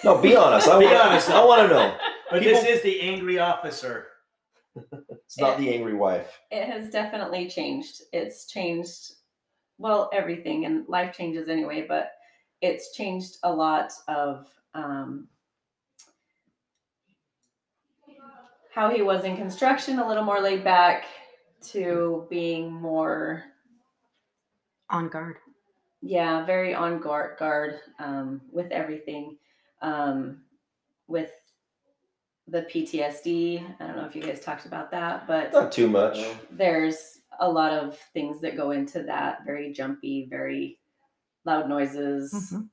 [0.03, 0.67] No, be honest.
[0.67, 1.29] I Be want, honest.
[1.29, 1.97] I want to know.
[2.31, 4.07] But People- this is the angry officer.
[5.11, 6.39] It's not the angry wife.
[6.51, 8.01] It has definitely changed.
[8.13, 9.11] It's changed,
[9.77, 11.85] well, everything, and life changes anyway.
[11.87, 12.11] But
[12.65, 15.27] it's changed a lot of um,
[18.73, 21.05] how he was in construction, a little more laid back,
[21.71, 23.43] to being more
[24.91, 25.37] on guard.
[26.03, 29.35] yeah very on guard guard um, with everything
[29.81, 30.41] um,
[31.07, 31.31] with
[32.47, 36.19] the ptsd i don't know if you guys talked about that but Not too much.
[36.51, 40.77] there's a lot of things that go into that very jumpy very
[41.45, 42.69] loud noises Mhm.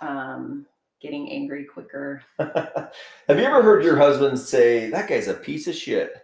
[0.00, 0.66] um,
[1.00, 2.22] getting angry quicker.
[2.38, 2.92] Have
[3.28, 6.14] you ever heard your husband say that guy's a piece of shit?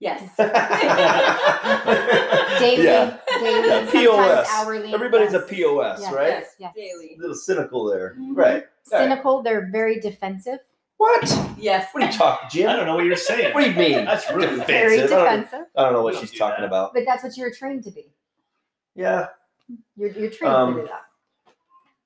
[0.00, 0.22] Yes.
[2.60, 3.16] Daily, Yeah.
[3.40, 4.48] daily, Yeah, POS.
[4.50, 4.94] hourly.
[4.94, 5.40] Everybody's a.
[5.40, 6.14] POS, Yeah.
[6.14, 6.28] right?
[6.28, 6.54] Yes.
[6.58, 6.74] Yes.
[6.74, 7.14] Daily.
[7.16, 8.36] A little cynical there, Mhm.
[8.36, 8.64] right?
[8.84, 9.42] Cynical.
[9.42, 10.60] They're very defensive.
[10.98, 11.22] What?
[11.56, 11.88] Yes.
[11.92, 12.68] What are you talking, Jim?
[12.70, 13.54] I don't know what you're saying.
[13.54, 14.04] What do you mean?
[14.04, 14.66] That's really Defensive.
[14.66, 15.66] Very I don't- defensive.
[15.76, 16.66] I don't know what We she's do talking that.
[16.68, 16.92] about.
[16.94, 18.12] But that's what you're trained to be.
[18.94, 19.28] Yeah.
[19.96, 21.02] You're, you're trained Um, to do that.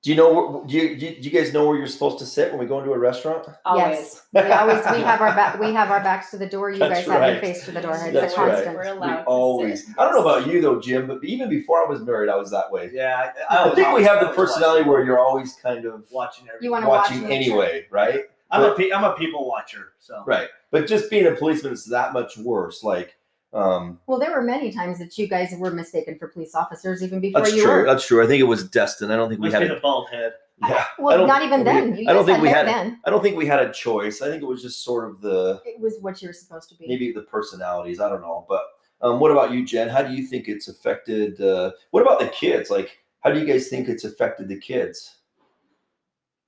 [0.01, 0.33] Do you know?
[0.33, 2.79] where- Do you, do you guys know where you're supposed to sit when we go
[2.79, 3.47] into a restaurant?
[3.63, 3.83] Always.
[3.83, 4.21] Yes.
[4.33, 6.71] We always we have our back we have our backs to the door.
[6.71, 7.93] You That's guys have your face to the door.
[7.93, 8.49] It's That's a right.
[8.51, 8.75] constant.
[8.75, 9.87] We're We allowed to always.
[9.87, 9.95] sit.
[9.97, 12.51] I don't know about you though, Jim, but even before I was married, I was
[12.51, 12.89] that way.
[12.93, 16.49] Yeah, I, was think we have the personality watching- where you're always kind of watching
[16.49, 16.65] everything.
[16.65, 17.63] You wanna watch watching and make sure.
[17.63, 18.23] anyway, right?
[18.51, 20.49] I'm a pe- I'm a people watcher, so Right.
[20.69, 22.83] But just being a policeman is that much worse.
[22.83, 23.15] Like,
[23.53, 27.19] um, Well, there were many times that you guys were mistaken for police officers even
[27.19, 27.71] before that's you true.
[27.81, 27.85] were.
[27.85, 28.23] That's true.
[28.23, 29.11] I think it was destined.
[29.13, 30.33] I don't think we had be a bald head.
[30.67, 30.85] yeah.
[30.97, 31.95] I Well, don't even we- then.
[31.95, 32.99] You I don't think had we had- then.
[33.05, 34.21] I don't think we had a choice.
[34.21, 36.75] I think it was just sort of the It was what you were supposed to
[36.75, 36.87] be.
[36.87, 37.99] maybe the personalities.
[37.99, 38.45] I don't know.
[38.49, 38.63] But
[39.01, 39.89] um, what about you, Jen?
[39.89, 41.39] How do you think it's affected?
[41.41, 42.69] Uh, what about the kids?
[42.69, 45.17] Like, how do you guys think it's affected the kids?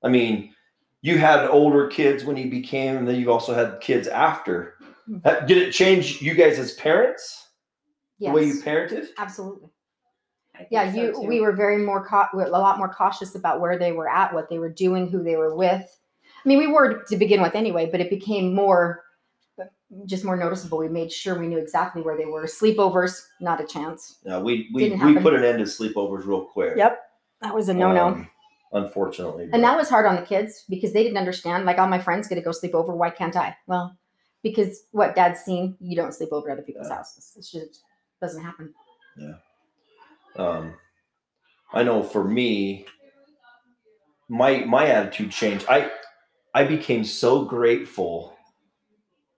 [0.03, 0.53] I mean,
[1.01, 4.74] you had older kids when you became, and then you've also had kids after.
[5.23, 7.49] Ha- Did it change you guys as parents?
[8.19, 8.29] yes.
[8.29, 9.07] The way you parented?
[9.17, 9.69] Absolutely.
[10.71, 11.11] Yeah, so, you.
[11.11, 11.21] too.
[11.21, 14.49] we were very more cau- a lot more cautious about where they were at, what
[14.49, 15.99] they were doing, who they were with.
[16.23, 19.03] I mean, we were to begin with anyway, but it became more,
[20.05, 20.77] just more noticeable.
[20.77, 22.45] We made sure we knew exactly where they were.
[22.45, 24.19] Sleepovers, not a chance.
[24.23, 25.23] No, we we, Didn't we happen.
[25.23, 26.77] put an end to sleepovers real quick.
[26.77, 26.99] Yep,
[27.41, 28.07] that was a no-no.
[28.07, 28.29] um,
[28.71, 29.49] unfortunately.
[29.51, 31.65] and that was hard on the kids because they didn't understand.
[31.65, 32.95] Like all my friends get to go sleep over.
[32.95, 33.57] Why can't I?
[33.67, 33.97] Well,
[34.45, 36.97] because what dad's seen, you don't sleep over other people's Yeah.
[36.97, 37.33] houses.
[37.35, 37.83] It just
[38.21, 38.73] doesn't happen.
[40.35, 40.75] um,
[41.73, 42.85] I know for me,
[44.29, 45.65] my my attitude changed.
[45.67, 45.91] I
[46.53, 48.37] I became so grateful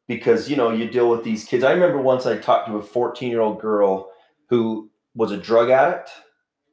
[0.07, 1.63] because you know you deal with these kids.
[1.63, 4.11] I remember once I talked to a 14 year old girl
[4.49, 6.09] who was a drug addict.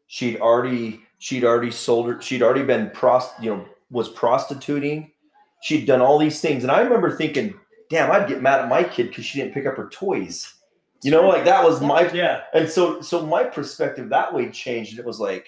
[0.08, 2.20] She'd already she'd already sold her.
[2.20, 5.12] She'd already been prost you know was prostituting.
[5.62, 7.54] She'd done all these things, and I remember thinking,
[7.90, 10.54] "Damn, I'd get mad at my kid because she didn't pick up her toys."
[11.02, 14.92] You know, like that was my Yeah, and so so my perspective that way changed
[14.92, 15.46] and it was like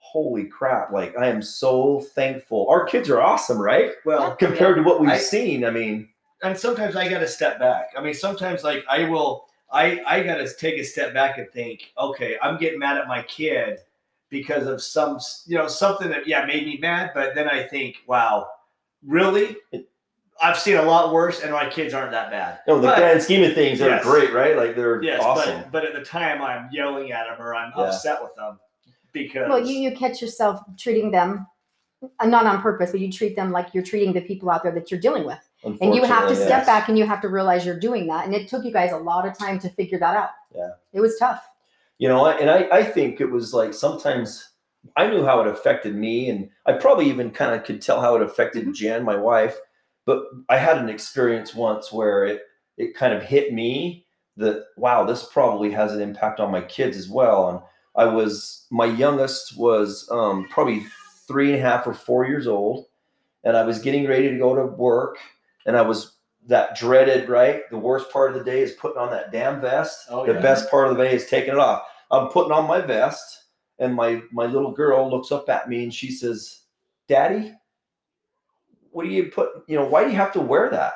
[0.00, 4.82] holy crap like i am so thankful our kids are awesome right well, compared to
[4.82, 6.08] what we've I- seen i mean
[6.42, 7.90] and sometimes I got to step back.
[7.96, 11.50] I mean, sometimes like I will, I I got to take a step back and
[11.50, 13.80] think, okay, I'm getting mad at my kid
[14.30, 17.10] because of some, you know, something that yeah made me mad.
[17.14, 18.48] But then I think, wow,
[19.04, 19.56] really?
[20.40, 22.60] I've seen a lot worse, and my kids aren't that bad.
[22.68, 24.04] no the But- grand scheme of things they're Yes.
[24.04, 27.36] great right like they're Yes, awesome but but at the time I'm yelling at them
[27.44, 27.84] or I'm Yeah.
[27.84, 28.58] upset with them
[29.12, 31.46] because Well, you you catch yourself treating them,
[32.20, 34.72] uh, not on purpose, but you treat them like you're treating the people out there
[34.72, 37.28] that you're dealing with, and you have to unfortunately, step back and you have to
[37.28, 38.24] realize you're doing that.
[38.26, 40.30] And it took you guys a lot of time to figure that out.
[40.54, 40.70] Yeah.
[40.92, 41.44] it was tough.
[42.00, 44.50] you know and i i think it was like sometimes
[44.96, 48.14] i knew how it affected me and i probably even kind of could tell how
[48.14, 48.74] it affected Mhm.
[48.74, 49.58] jen my wife
[50.08, 52.42] but i had an experience once where it
[52.78, 54.06] it kind of hit me
[54.36, 57.50] that wow this probably has an impact on my kids as well.
[57.50, 57.60] And
[57.96, 60.86] i was my youngest was um, probably
[61.26, 62.86] three and a half or four years old
[63.44, 65.18] and i was getting ready to go to work
[65.66, 66.14] and i was
[66.46, 67.68] that dreaded right?
[67.70, 70.06] The worst part of the day is putting on that damn vest.
[70.08, 70.40] Oh, the yeah.
[70.40, 71.82] best part of the day is taking it off.
[72.10, 73.44] I'm putting on my vest
[73.78, 76.60] and my my little girl looks up at me and she says
[77.06, 77.52] daddy
[78.98, 80.94] what do you put you know why do you have to wear that?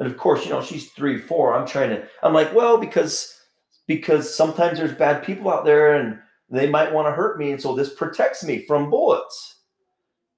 [0.00, 3.32] And of course you know she's three four i'm trying to i'm like well because
[3.86, 6.18] because sometimes there's bad people out there and
[6.50, 9.56] they might want to hurt me and so this protects me from bullets.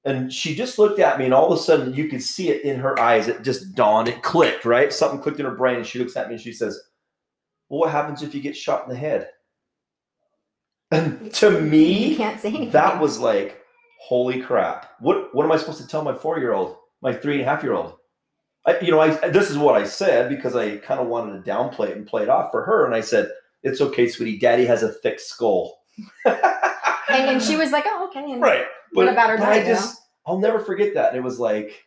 [0.05, 2.65] And she just looked at me and all of a sudden you could see it
[2.65, 3.29] in her eyes.
[3.29, 4.93] It just dawned it clicked right?
[4.93, 6.79] Something clicked in her brain and she looks at me and she says
[7.71, 9.31] well, what happens if you get shot in the head?
[10.91, 13.57] And to me can't say that was like
[14.01, 14.93] holy crap.
[15.01, 17.45] What what am i supposed to tell my four year old my three and a
[17.45, 17.95] half year old.
[18.67, 21.51] I, you know i this is what i said because i kind of wanted to
[21.51, 23.31] downplay it and play it off for her and i said
[23.63, 24.39] it's okay sweetie.
[24.39, 25.79] Daddy has a thick skull.
[27.13, 30.01] And, and she was like, "Oh, okay." And right What about her but i just
[30.27, 31.85] i'll never forget that and it was like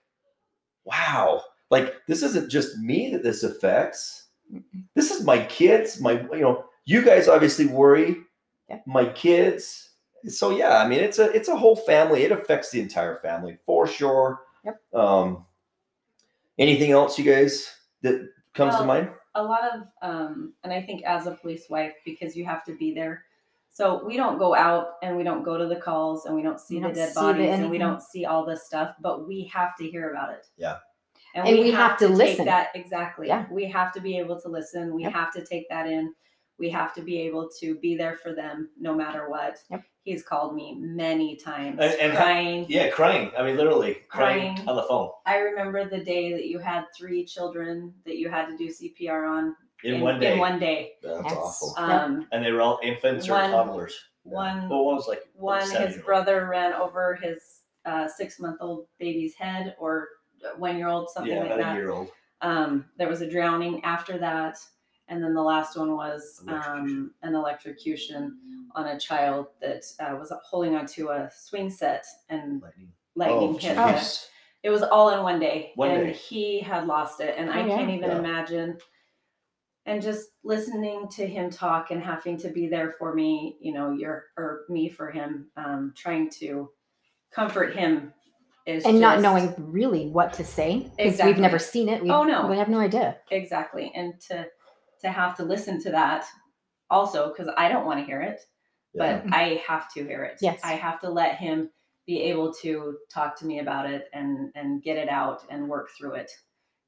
[0.84, 1.42] wow.
[1.70, 4.26] Like this isn't just me that this affects.
[4.96, 8.18] This is my kids my you know you guys obviously worry.
[8.70, 8.80] Yeah.
[8.86, 9.92] my kids.
[10.28, 12.24] So yeah i mean it's a it's a whole family.
[12.24, 14.82] It affects the entire family for sure Yep.
[14.94, 15.46] um
[16.60, 17.70] anything else you guys
[18.02, 21.94] that comes to mind a lot of um and i think as a police wife
[22.06, 23.26] because you have to be there
[23.74, 26.60] So we don't go out and we don't go to the calls and we don't
[26.62, 28.90] see We the don't dead see the bodies and we don't see all this stuff,
[29.02, 30.46] but we have to hear about it.
[30.58, 30.78] Yeah.
[31.34, 32.38] And, And we, we have, have to to listen.
[32.46, 33.28] take that exactly.
[33.34, 33.48] Yeah.
[33.50, 34.94] We have to be able to listen.
[34.94, 35.14] We Yep.
[35.14, 36.14] have to take that in.
[36.64, 39.58] We have to be able to be there for them no matter what.
[39.70, 39.84] Yep.
[40.04, 42.66] He's called me many times And- and- crying.
[42.70, 43.34] Yeah, crying.
[43.38, 44.70] I mean, literally crying, Crying.
[44.70, 48.46] on the phone I remember the day that you had three children that you had
[48.48, 50.94] to do CPR on in, one day, In one day.
[51.04, 51.34] That's Yes.
[51.36, 51.74] awful.
[51.76, 54.00] Um, and they were all infants or toddlers.
[54.24, 58.88] one Well, one was like one his brother ran over his uh, six month old
[59.00, 60.08] baby's head or
[60.56, 62.08] one year old something yeah, like about that a year old.
[62.40, 64.58] um, there was a drowning after that
[65.08, 68.38] and then the last one was um, an electrocution
[68.76, 72.92] on a child that uh, was holding onto a swing set and Lightning.
[73.16, 74.24] lightning Oh, hit jeez.
[74.24, 74.30] it.
[74.64, 76.14] It was all in one day, One and day.
[76.14, 77.78] he had lost it, and I Oh, yeah.
[77.78, 78.20] can't even Yeah.
[78.20, 78.78] imagine.
[79.86, 83.92] And just listening to him talk and having to be there for me, you know,
[83.92, 86.72] your or me for him, um, trying to
[87.32, 88.14] comfort him
[88.66, 91.34] is and not just- knowing really what to say because Exactly.
[91.34, 92.02] we've never seen it.
[92.02, 92.48] We, Oh, no.
[92.48, 93.18] we have no idea.
[93.30, 94.48] exactly and to
[95.04, 96.26] to have to listen to that
[96.90, 98.40] also because i don't want to hear it
[98.94, 99.18] Yeah.
[99.18, 99.34] but mm-hmm.
[99.34, 100.60] i have to hear it Yes.
[100.64, 101.70] i have to let him
[102.06, 105.90] be able to talk to me about it and and get it out and work
[105.98, 106.32] through it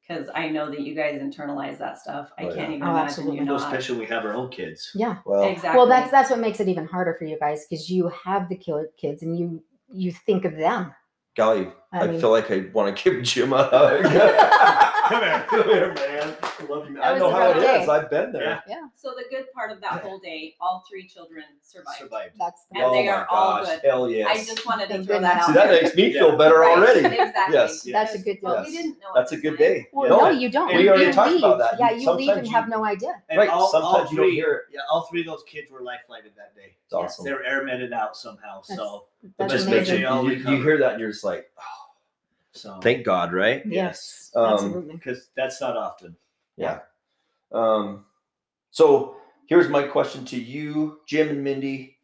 [0.02, 2.76] because i know that you guys internalize that stuff i Oh, can't yeah.
[2.76, 3.40] even Oh, imagine absolutely.
[3.40, 4.92] you Well, not especially we have our own kids.
[4.94, 5.18] Yeah.
[5.26, 8.10] Well, exactly Well, that's that's what makes it even harder for you guys because you
[8.26, 10.94] have the kids and you you think of them.
[11.38, 14.04] golly, I I, mean- feel like I want to give Jim a hug.
[15.08, 16.36] Come here, come here, man.
[16.42, 17.00] I love you.
[17.02, 17.90] I know how it rough is.
[17.90, 18.64] I've been there.
[18.68, 18.88] Yeah.
[18.96, 22.34] so the good part of that whole day all three children survived survived.
[22.40, 23.82] That's the And oh they my are all gosh, good.
[23.84, 24.28] Hell yes.
[24.32, 26.78] i just wanted to Thank throw that out See, that makes me feel better Right,
[26.78, 27.00] already.
[27.06, 27.84] exactly Yes.
[27.84, 28.72] That's a because- good well, deal.
[28.72, 29.88] we didn't know That's a good day.
[29.94, 30.74] Well, No, no, you don't.
[30.76, 31.44] we You- already talked leave.
[31.44, 31.80] about that.
[31.80, 33.22] Yeah, You- you leave and have no idea.
[33.36, 34.62] Right, all- sometimes you don't three- hear it.
[34.74, 36.76] Yeah, all three of those kids were life flighted that day.
[36.86, 37.26] It's awesome.
[37.26, 38.62] They were airmented out somehow.
[38.64, 40.02] So, It That's just makes amazing.
[40.02, 41.85] you, They you, you hear that and you're just like, oh,
[42.56, 43.62] so thank God, right?
[43.66, 44.96] Yes, Um, absolutely.
[44.96, 46.16] because that's not often.
[46.58, 46.80] Yeah.
[47.52, 48.06] Um,
[48.72, 51.98] so here's my question to you, Jim and Mindy.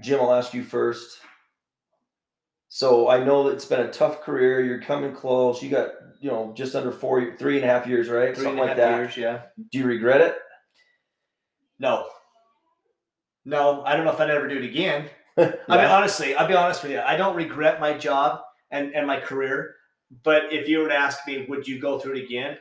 [0.00, 1.18] Jim, I'll ask you first.
[2.68, 4.64] So I know it's been a tough career.
[4.64, 5.62] You're coming close.
[5.62, 8.34] You got, you know, just under four, three and a half years, right?
[8.34, 8.96] Three Something and a like half that.
[8.98, 9.42] years, yeah.
[9.72, 10.36] Do you regret it?
[11.78, 12.06] No.
[13.44, 15.08] No, I don't know if I'd ever do it again.
[15.38, 17.00] I mean, honestly, I'll be honest with you.
[17.00, 19.76] I don't regret my job and, and my career.
[20.22, 22.58] But if you were to ask me, would you go through it again?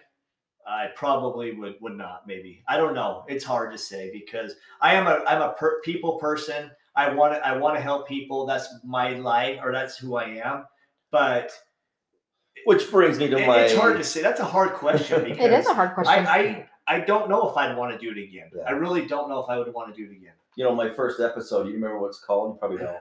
[0.68, 2.28] I probably would would not.
[2.28, 3.24] Maybe I don't know.
[3.28, 6.70] It's hard to say because I am a I'm a per, people person.
[6.95, 8.45] I want to I want to help people.
[8.45, 10.66] That's my life, or that's who I am.
[11.12, 11.51] But
[12.66, 13.60] Which brings me to it- my.
[13.62, 14.22] it's hard to say.
[14.22, 16.28] That's a hard question because It is a hard question.
[16.28, 18.49] I, I I don't know if I'd want to do it again.
[18.55, 18.64] Yeah.
[18.68, 20.34] I really don't know if I would want to do it again.
[20.55, 22.53] you know, my first episode, you remember what's called?
[22.53, 22.97] You probably know.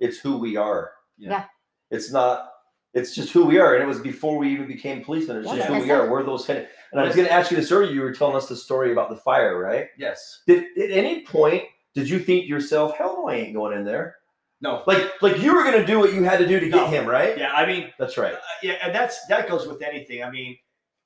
[0.00, 0.92] It's who we are.
[1.18, 1.30] Yeah.
[1.30, 1.44] Yeah.
[1.90, 2.50] It's not,
[2.94, 3.74] it's just who we are.
[3.74, 5.38] And it was before we even became policemen.
[5.38, 6.10] It's just like who we are.
[6.10, 7.92] We're those kind of, and I was going to ask you this earlier.
[7.92, 9.88] You were telling us the story about the fire, right?
[9.98, 10.42] Yes.
[10.46, 11.64] Did at any point,
[11.94, 14.16] did you think to yourself, hell no, I ain't going in there?
[14.60, 14.82] No.
[14.86, 17.06] Like, like you were going to do what you had to do to get him,
[17.06, 17.36] right?
[17.36, 17.52] Yeah.
[17.52, 18.34] I mean, That's right.
[18.34, 20.22] Uh, yeah, and that's that goes with anything.
[20.22, 20.56] I mean,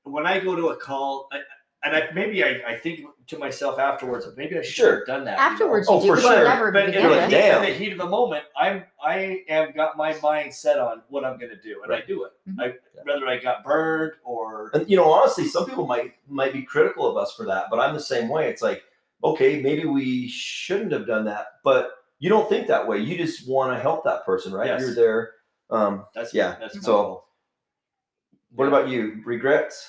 [0.04, 1.40] when I go to a call, I,
[1.82, 4.96] and I maybe I, I think to myself afterwards, maybe I should Sure.
[4.98, 5.32] have done that.
[5.32, 5.52] you know?
[5.52, 6.44] Afterwards, Oh, you for but sure.
[6.44, 7.62] never But to in begin You're the, like, heat, in damn.
[7.62, 11.38] the heat of the moment, I'm I have got my mind set on what I'm
[11.38, 12.06] going to do, and I Right.
[12.06, 12.32] do it.
[12.48, 12.60] Mhm.
[12.62, 13.02] I, Yeah.
[13.04, 17.06] whether I got burned or And you know, honestly, some people might might be critical
[17.08, 18.48] of us for that, but I'm the same way.
[18.50, 18.82] It's like,
[19.24, 22.98] okay, maybe we shouldn't have done that, but you don't think that way.
[22.98, 24.66] You just want to help that person, right?
[24.66, 24.80] Yes.
[24.82, 25.32] You're there.
[25.70, 27.24] Um, that's Yeah, That's my so- goal.
[28.54, 29.22] what about you?
[29.24, 29.88] Regrets?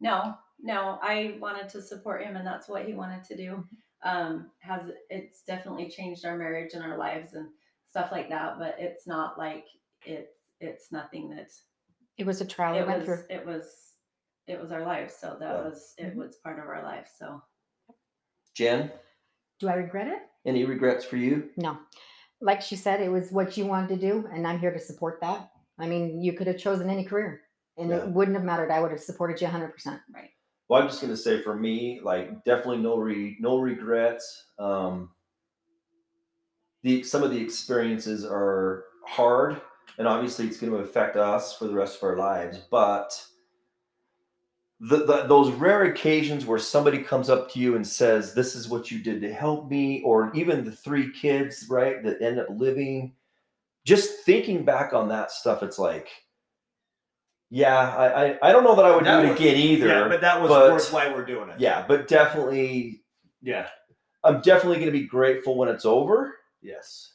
[0.00, 3.64] No, no, I wanted to support him and that's what he wanted to do.
[4.02, 7.48] Um, has it's definitely changed our marriage and our lives and
[7.86, 9.66] stuff like that, but it's not like
[10.04, 11.50] it it's nothing that
[12.18, 13.24] It was a trial we it went was through.
[13.36, 13.92] it was
[14.46, 15.10] it was our life.
[15.18, 15.62] So that Yeah.
[15.68, 16.16] was it Mhm.
[16.16, 17.08] was part of our life.
[17.18, 17.42] So
[18.54, 18.90] Jen,
[19.60, 20.22] Do I regret it?
[20.46, 21.50] any regrets for you?
[21.56, 21.78] No.
[22.40, 25.20] Like she said, it was what you wanted to do, and I'm here to support
[25.22, 25.50] that.
[25.78, 27.42] I mean, you could have chosen any career,
[27.78, 28.02] and Yeah.
[28.04, 28.70] it wouldn't have mattered.
[28.70, 30.02] I would have supported you 100%.
[30.12, 30.30] right.
[30.68, 34.46] Well, I'm just gonna say for me, like definitely no re no regrets.
[34.58, 35.10] Um,
[36.82, 39.60] the some of the experiences are hard,
[39.98, 42.58] and obviously it's to affect us for the rest of our lives.
[42.70, 43.22] But
[44.80, 48.68] the, the those rare occasions where somebody comes up to you and says, "This is
[48.68, 52.48] what you did to help me," or even the three kids, right, that end up
[52.50, 53.14] living.
[53.84, 56.08] Just thinking back on that stuff, it's like,
[57.50, 59.86] yeah, I I, I don't know that I would That do it was- again either.
[59.88, 61.60] Yeah, but that was but- worth why we're doing it.
[61.60, 63.02] Yeah, but definitely
[63.42, 63.68] Yeah.
[64.22, 67.12] I'm definitely going to be grateful when it's over, Yes.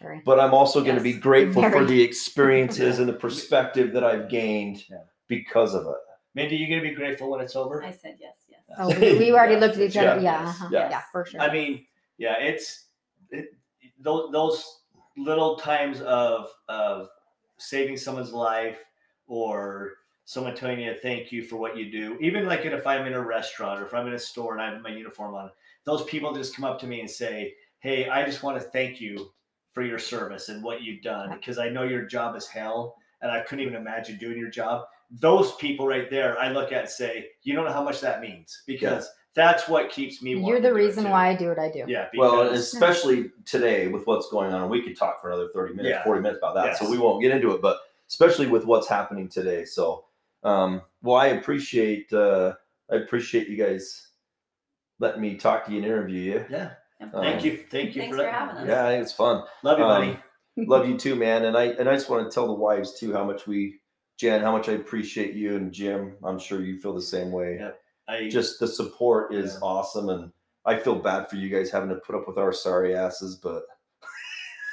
[0.00, 0.22] Very.
[0.24, 1.18] but I'm also going to be Yes.
[1.20, 1.86] grateful for Very.
[1.86, 4.98] the experiences and the perspective that I've gained Yeah.
[5.28, 5.96] because of it.
[6.34, 7.82] Mindy, you gonna be grateful when it's over?
[7.84, 8.60] I said yes, yes.
[8.78, 10.20] Oh, we, we already Yeah, looked at each other.
[10.20, 10.68] yeah, Yeah, uh-huh.
[10.70, 10.88] yeah.
[10.90, 11.40] yeah, for sure.
[11.40, 11.84] I mean,
[12.16, 12.86] yeah, it's
[13.30, 13.46] it,
[14.00, 14.64] those those
[15.18, 17.08] little times of of
[17.58, 18.78] saving someone's life
[19.26, 19.94] or
[20.24, 22.16] someone telling you thank you for what you do.
[22.20, 24.72] Even like if I'm in a restaurant or if I'm in a store and I
[24.72, 25.50] have my uniform on,
[25.84, 29.00] those people just come up to me and say, "Hey, I just want to thank
[29.00, 29.32] you
[29.72, 33.30] for your service and what you've done because I know your job is hell and
[33.30, 36.88] I couldn't even imagine doing your job." Those people right there, I look at and
[36.88, 40.68] say, "You don't know how much that means because that's what keeps me." You're the
[40.68, 41.84] to do it reason why I do what I do.
[41.88, 42.08] Yeah.
[42.14, 46.04] Well, especially today with what's going on, we could talk for another 30 minutes, Yeah.
[46.04, 46.78] 40 minutes about that.
[46.78, 49.64] So we won't get into it, but especially with what's happening today.
[49.64, 50.04] So,
[50.44, 52.54] um, well, I appreciate, uh,
[52.90, 54.08] I appreciate you guys
[54.98, 56.44] letting me talk to you and interview you.
[56.50, 56.72] Yeah.
[57.00, 57.64] Um, Thank you.
[57.70, 58.68] Thank you Thanks for, for having me- us.
[58.68, 59.44] Yeah, I think it's fun.
[59.62, 60.18] Love you, Um, buddy.
[60.68, 61.46] Love you too, man.
[61.46, 63.80] And I, and I just want to tell the wives too, how much we,
[64.18, 66.14] Jen, how much I appreciate you and Jim.
[66.22, 67.56] I'm sure you feel the same way.
[67.58, 67.70] Yeah.
[68.08, 69.60] I Just the support is Yeah.
[69.66, 70.10] awesome.
[70.10, 70.30] And
[70.66, 73.62] I feel bad for you guys having to put up with our sorry asses, but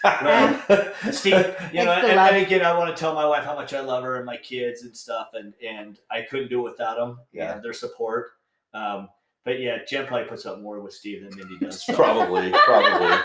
[0.03, 0.61] Well,
[1.11, 1.33] Steve,
[1.73, 2.31] you know, and, love.
[2.33, 4.37] and again, I want to tell my wife how much I love her and my
[4.37, 7.53] kids and stuff, and and I couldn't do it without them Yeah.
[7.55, 8.31] and their support.
[8.73, 9.09] Um,
[9.45, 11.83] but yeah, Jim probably puts up more with Steve than Mindy does.
[11.83, 13.17] so probably, probably.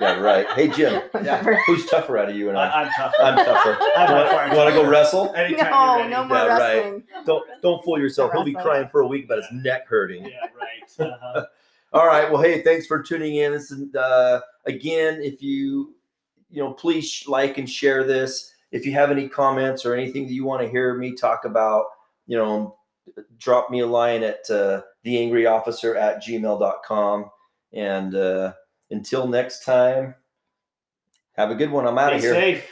[0.00, 0.46] Yeah, right.
[0.50, 1.56] Hey, Jim, Whatever.
[1.66, 2.66] who's tougher out of you and I?
[2.68, 3.22] I, I'm tougher.
[3.22, 3.78] I'm tougher.
[3.96, 5.32] I'm You far want to go wrestle?
[5.34, 6.10] Anytime No, you're ready.
[6.10, 7.02] no more Yeah, right.
[7.26, 8.32] Don't don't fool yourself.
[8.32, 10.24] He'll be crying for a week about his neck hurting.
[10.24, 11.08] Yeah, right.
[11.12, 11.46] Uh-huh.
[11.92, 12.30] All right.
[12.30, 13.52] Well, hey, thanks for tuning in.
[13.52, 15.94] This is, uh, again, if you
[16.54, 18.52] you know, please like and share this.
[18.70, 21.86] If you have any comments or anything that you want to hear me talk about,
[22.26, 22.76] you know,
[23.38, 27.30] drop me a line at uh, theangryofficer at gmail.com.
[27.72, 28.52] And uh,
[28.90, 30.14] until next time,
[31.32, 31.88] have a good one.
[31.88, 32.32] I'm out of here.
[32.32, 32.70] safe.